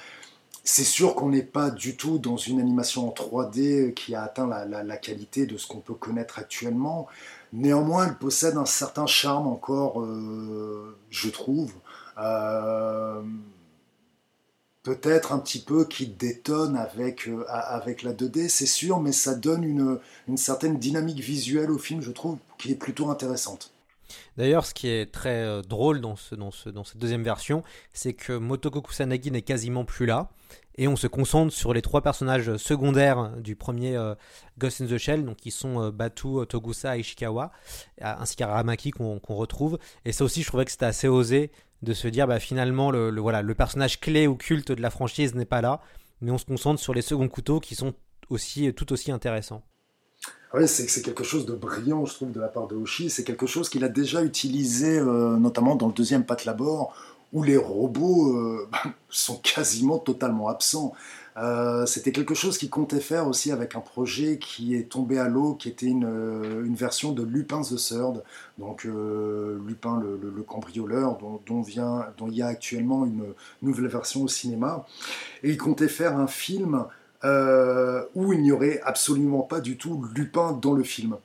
[0.68, 4.48] C'est sûr qu'on n'est pas du tout dans une animation en 3D qui a atteint
[4.48, 7.08] la, la, la qualité de ce qu'on peut connaître actuellement.
[7.54, 11.72] Néanmoins, elle possède un certain charme encore, euh, je trouve.
[12.18, 13.22] Euh,
[14.84, 19.36] peut-être un petit peu qui détonne avec, euh, avec la 2D, c'est sûr, mais ça
[19.36, 20.00] donne une,
[20.30, 23.72] une certaine dynamique visuelle au film, je trouve, qui est plutôt intéressante.
[24.38, 27.64] D'ailleurs, ce qui est très euh, drôle dans, ce, dans, ce, dans cette deuxième version,
[27.94, 30.30] c'est que Motoko Kusanagi n'est quasiment plus là.
[30.78, 34.14] Et on se concentre sur les trois personnages secondaires du premier euh,
[34.58, 37.52] Ghost in the Shell, donc qui sont euh, Batu, Togusa et Ishikawa,
[38.02, 39.78] ainsi qu'Aramaki qu'on retrouve.
[40.04, 41.52] Et ça aussi, je trouvais que c'était assez osé
[41.82, 45.36] de se dire, bah, finalement, le, voilà, le personnage clé ou culte de la franchise
[45.36, 45.82] n'est pas là,
[46.22, 47.94] mais on se concentre sur les seconds couteaux qui sont
[48.30, 49.64] aussi, tout aussi intéressants.
[50.54, 53.10] Ouais, c'est quelque chose de brillant, je trouve, de la part de Hoshi.
[53.10, 56.96] C'est quelque chose qu'il a déjà utilisé, euh, notamment dans le deuxième Patlabor,
[57.36, 58.68] où les robots euh,
[59.10, 60.94] sont quasiment totalement absents.
[61.38, 65.28] Euh, C'était quelque chose qu'il comptait faire aussi avec un projet qui est tombé à
[65.28, 66.10] l'eau, qui était une,
[66.66, 68.24] une, version de Lupin the Third,
[68.58, 73.26] donc euh, Lupin le, le, le cambrioleur, dont, vient, dont il y a actuellement une
[73.62, 74.86] nouvelle version au cinéma.
[75.44, 76.86] Et il comptait faire un film
[77.26, 81.18] euh, où il n'y aurait absolument pas du tout Lupin dans le film.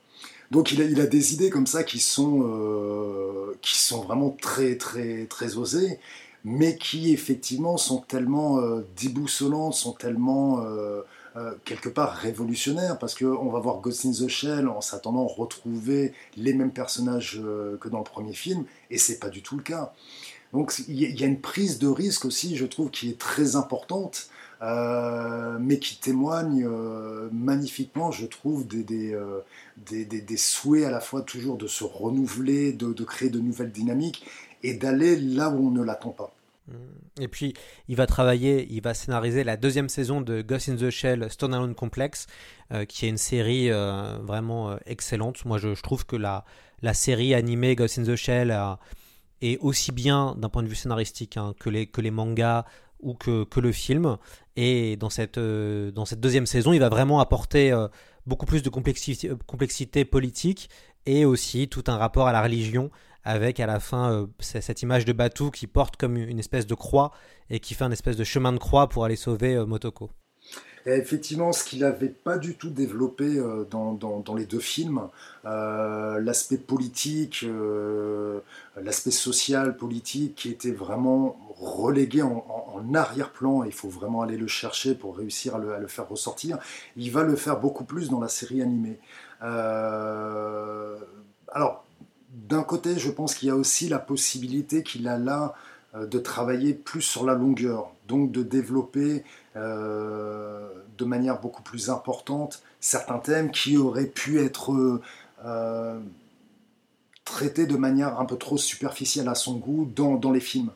[0.51, 5.25] Donc il a, des idées comme ça qui sont, euh, qui sont vraiment très très
[5.27, 5.97] très osées,
[6.43, 11.03] mais qui effectivement sont tellement euh, déboussolantes, sont tellement euh,
[11.63, 16.13] quelque part révolutionnaires, parce qu'on va voir Ghost in the Shell en s'attendant à retrouver
[16.35, 17.41] les mêmes personnages
[17.79, 19.93] que dans le premier film, et c'est pas du tout le cas.
[20.51, 24.27] Donc il y a une prise de risque aussi, je trouve, qui est très importante.
[24.61, 29.39] Euh, mais qui témoigne euh, magnifiquement, je trouve, des, des, euh,
[29.77, 33.71] des, des, souhaits à la fois toujours de se renouveler, de, de créer de nouvelles
[33.71, 34.23] dynamiques
[34.61, 36.31] et d'aller là où on ne l'attend pas.
[37.19, 37.55] Et puis,
[37.87, 41.55] il va travailler, il va scénariser la deuxième saison de Ghost in the Shell Stone
[41.55, 42.27] Alone Complex,
[42.71, 45.43] euh, qui est une série vraiment excellente.
[45.43, 46.45] Moi, je, je, trouve que la,
[46.83, 48.55] la série animée Ghost in the Shell
[49.41, 52.65] est aussi bien d'un point de vue scénaristique hein, que, les, que les mangas
[53.01, 54.17] ou que, le film.
[54.55, 57.87] Et dans cette, euh, dans cette deuxième saison, il va vraiment apporter euh,
[58.25, 60.69] beaucoup plus de complexité, complexité, politique
[61.05, 62.91] et aussi tout un rapport à la religion
[63.23, 66.75] avec à la fin euh, cette image de Batu qui porte comme une espèce de
[66.75, 67.11] croix
[67.49, 70.09] et qui fait un espèce de chemin de croix pour aller sauver Motoko.
[70.85, 75.09] Effectivement, ce qu'il n'avait pas du tout développé euh, dans, les deux films,
[75.45, 78.39] euh, l'aspect politique, euh,
[78.81, 82.43] l'aspect social, politique, qui était vraiment relégué en,
[82.95, 86.57] arrière-plan, il faut vraiment aller le chercher pour réussir à le, faire ressortir,
[86.97, 88.97] il va le faire beaucoup plus dans la série animée.
[91.53, 91.85] Alors,
[92.31, 95.53] d'un côté, je pense qu'il y a aussi la possibilité qu'il a là
[95.93, 99.23] de travailler plus sur la longueur, donc de développer
[99.55, 104.99] euh, de manière beaucoup plus importante certains thèmes qui auraient pu être
[105.45, 105.99] euh,
[107.23, 110.71] traités de manière un peu trop superficielle à son goût dans, les films.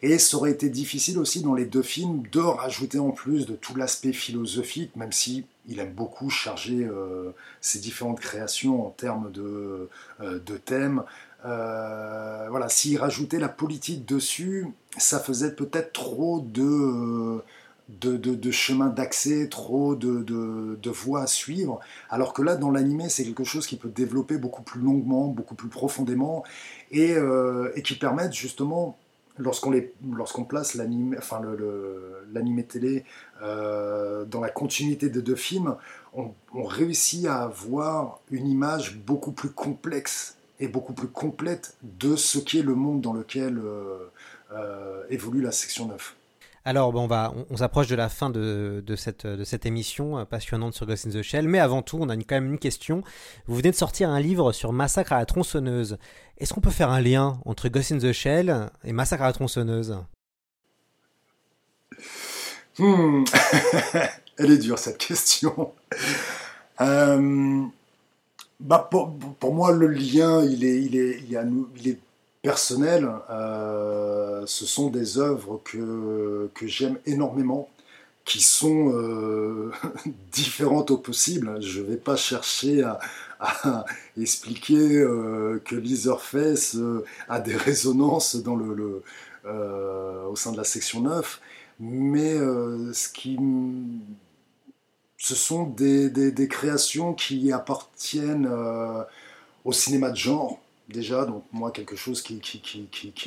[0.00, 3.54] Et ça aurait été difficile aussi dans les deux films de rajouter en plus de
[3.54, 9.30] tout l'aspect philosophique, même si il aime beaucoup charger euh, ses différentes créations en termes
[9.36, 9.88] euh,
[10.20, 11.02] de thèmes.
[11.44, 17.42] Euh, voilà, s'il rajoutait la politique dessus, ça faisait peut-être trop de,
[17.88, 21.80] de, chemin d'accès, trop de, de, voies à suivre.
[22.10, 25.54] Alors que là, dans l'animé, c'est quelque chose qui peut développer beaucoup plus longuement, beaucoup
[25.54, 26.44] plus profondément,
[26.90, 28.96] et, euh, qui permettent justement
[29.38, 31.40] lorsqu'on place l'anime enfin
[32.68, 33.04] télé
[33.42, 35.76] euh, dans la continuité des deux films,
[36.14, 36.32] on,
[36.64, 42.62] réussit à avoir une image beaucoup plus complexe et beaucoup plus complète de ce qu'est
[42.62, 44.12] le monde dans lequel euh,
[44.52, 46.14] euh, évolue la section 9.
[46.64, 49.66] Alors, bon, on, va, on, on s'approche de la fin de, de, cette, de cette
[49.66, 52.36] émission euh, passionnante sur Ghost in the Shell, mais avant tout, on a une, quand
[52.36, 53.02] même une question.
[53.46, 55.98] Vous venez de sortir un livre sur Massacre à la tronçonneuse.
[56.38, 59.32] Est-ce qu'on peut faire un lien entre Ghost in the Shell et Massacre à la
[59.32, 59.98] tronçonneuse?
[62.78, 63.24] Hmm.
[64.38, 65.72] Elle est dure cette question.
[66.80, 67.66] Euh,
[68.62, 71.98] bah pour, pour, moi, le lien, il est, il est, il, est
[72.42, 73.08] personnel.
[73.30, 77.68] Euh, ce sont des œuvres que, que j'aime énormément,
[78.24, 79.72] qui sont euh,
[80.32, 81.60] différentes au possible.
[81.60, 83.00] Je ne vais pas chercher à,
[83.40, 83.84] à
[84.20, 89.02] expliquer euh, que Leatherface euh, a des résonances dans le
[89.44, 91.40] au sein de la section 9.
[91.80, 93.36] Mais ce qui
[95.24, 98.50] ce sont des, créations qui appartiennent
[99.64, 100.58] au cinéma de genre,
[100.88, 102.40] déjà, donc moi quelque chose qui,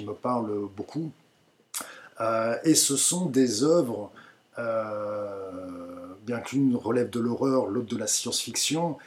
[0.06, 1.10] me parle beaucoup.
[2.66, 4.12] et ce sont des œuvres
[6.26, 8.98] bien qu'une relève de l'horreur, l'autre de la science-fiction,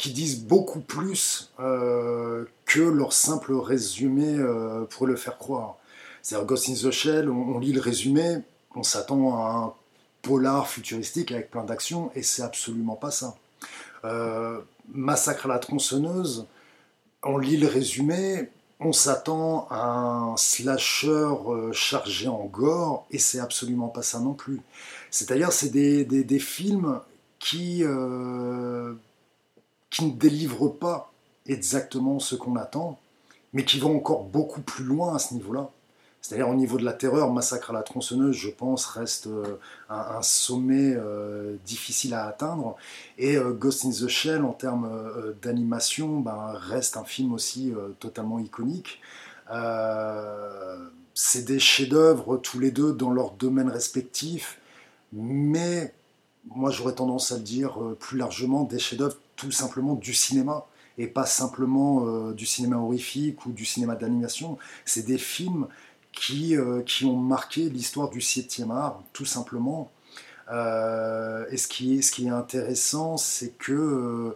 [0.00, 5.76] qui disent beaucoup plus euh, que leur simple résumé euh, pourrait le faire croire.
[6.22, 8.38] C'est-à-dire Ghost in the Shell, on, lit le résumé,
[8.74, 9.74] on s'attend à un
[10.22, 13.36] polar futuristique avec plein d'actions, et c'est absolument pas ça.
[14.04, 14.60] Euh,
[14.92, 16.46] Massacre à la tronçonneuse,
[17.22, 18.50] on lit le résumé,
[18.80, 21.34] on s'attend à un slasher
[21.72, 24.60] chargé en gore, et c'est absolument pas ça non plus.
[25.10, 27.00] C'est-à-dire, c'est des, des, films
[27.38, 28.94] qui, euh,
[29.90, 31.12] qui ne délivrent pas
[31.46, 32.98] exactement ce qu'on attend,
[33.52, 35.70] mais qui vont encore beaucoup plus loin à ce niveau-là.
[36.22, 39.58] C'est-à-dire au niveau de la terreur, Massacre à la tronçonneuse, je pense, reste euh,
[39.88, 42.76] un, sommet euh, difficile à atteindre.
[43.18, 44.90] Et Ghost in the Shell, en termes
[45.42, 49.00] d'animation, ben, reste un film aussi totalement iconique.
[51.14, 54.60] c'est des chefs-d'œuvre tous les deux dans leurs domaines respectifs
[55.12, 55.92] mais
[56.48, 60.66] moi j'aurais tendance à le dire euh, plus largement des chefs-d'œuvre tout simplement du cinéma
[60.98, 64.58] et pas simplement euh, du cinéma horrifique ou du cinéma d'animation.
[64.84, 65.66] C'est des films
[66.12, 69.90] qui, euh, qui ont marqué l'histoire du 7e art, tout simplement.
[70.50, 74.34] et ce qui, est, ce qui est intéressant, c'est que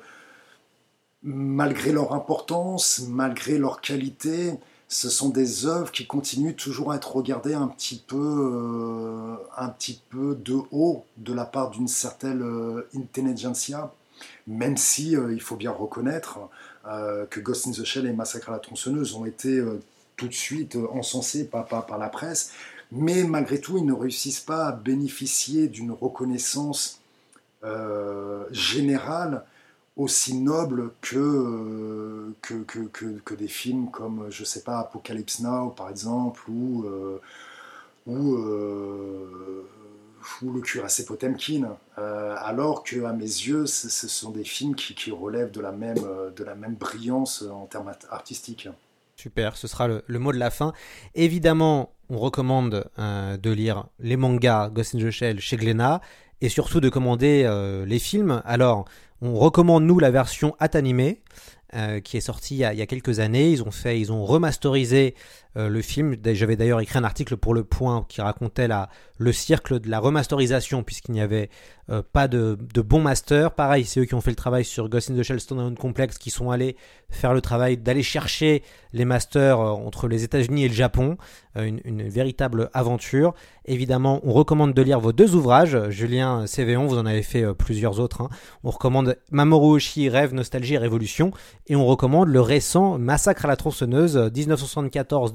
[1.24, 4.54] malgré leur importance, malgré leur qualité,
[4.88, 9.68] ce sont des œuvres qui continuent toujours à être regardées un petit peu, euh, un
[9.68, 13.92] petit peu de haut de la part d'une certaine euh, intelligentsia,
[14.46, 16.38] même si euh, il faut bien reconnaître
[17.30, 19.58] que Ghost in the Shell et Massacre à la tronçonneuse ont été
[20.24, 22.52] tout de suite encensés par, la presse,
[22.90, 27.00] mais malgré tout, ils ne réussissent pas à bénéficier d'une reconnaissance
[28.50, 29.44] générale
[29.96, 36.84] aussi noble que, que, des films comme, je sais pas, Apocalypse Now, par exemple, ou,
[36.84, 37.20] euh,
[38.08, 39.62] euh,
[40.42, 45.12] Le Cuirassé Potemkin, euh, alors que à mes yeux, ce, sont des films qui, qui,
[45.12, 46.00] relèvent de la, même,
[46.34, 48.68] de la même brillance en termes artistiques.
[49.16, 50.72] Super, ce sera le, mot de la fin.
[51.14, 56.00] Évidemment, on recommande de lire les mangas Ghost in the Shell chez Glénat
[56.40, 57.48] et surtout de commander
[57.86, 58.42] les films.
[58.44, 58.86] Alors,
[59.22, 61.22] on recommande nous la version Atanimé
[61.76, 63.50] euh, qui est sortie il y, a, quelques années.
[63.50, 65.16] Ils ont fait, ils ont remasterisé
[65.56, 66.16] euh, le film.
[66.24, 68.88] J'avais d'ailleurs écrit un article pour Le Point qui racontait la,
[69.18, 71.48] le cercle de la remasterisation puisqu'il n'y avait
[71.90, 73.52] euh, pas de, de bon master.
[73.52, 76.18] Pareil, c'est eux qui ont fait le travail sur Ghost in the Shell Stone Complex
[76.18, 76.76] qui sont allés
[77.08, 81.16] faire le travail d'aller chercher les masters entre les États-Unis et le Japon.
[81.56, 83.32] Une, véritable aventure.
[83.64, 85.88] Évidemment, on recommande de lire vos deux ouvrages.
[85.88, 88.22] Julien Cévéon, vous en avez fait plusieurs autres.
[88.22, 88.28] Hein.
[88.64, 91.30] On recommande Mamoru Oshii, Rêve, Nostalgie et Révolution.
[91.68, 94.32] Et on recommande le récent Massacre à la tronçonneuse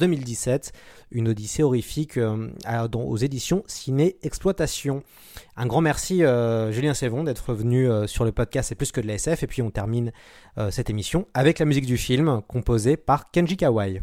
[0.09, 0.71] 1974-2017,
[1.11, 2.49] une odyssée horrifique euh,
[2.93, 5.03] aux éditions Ciné Exploitation.
[5.55, 9.01] Un grand merci euh, Julien Sévon d'être venu euh, sur le podcast C'est plus que
[9.01, 10.11] de la SF et puis on termine
[10.71, 14.01] cette émission avec la musique du film composée par Kenji Kawai.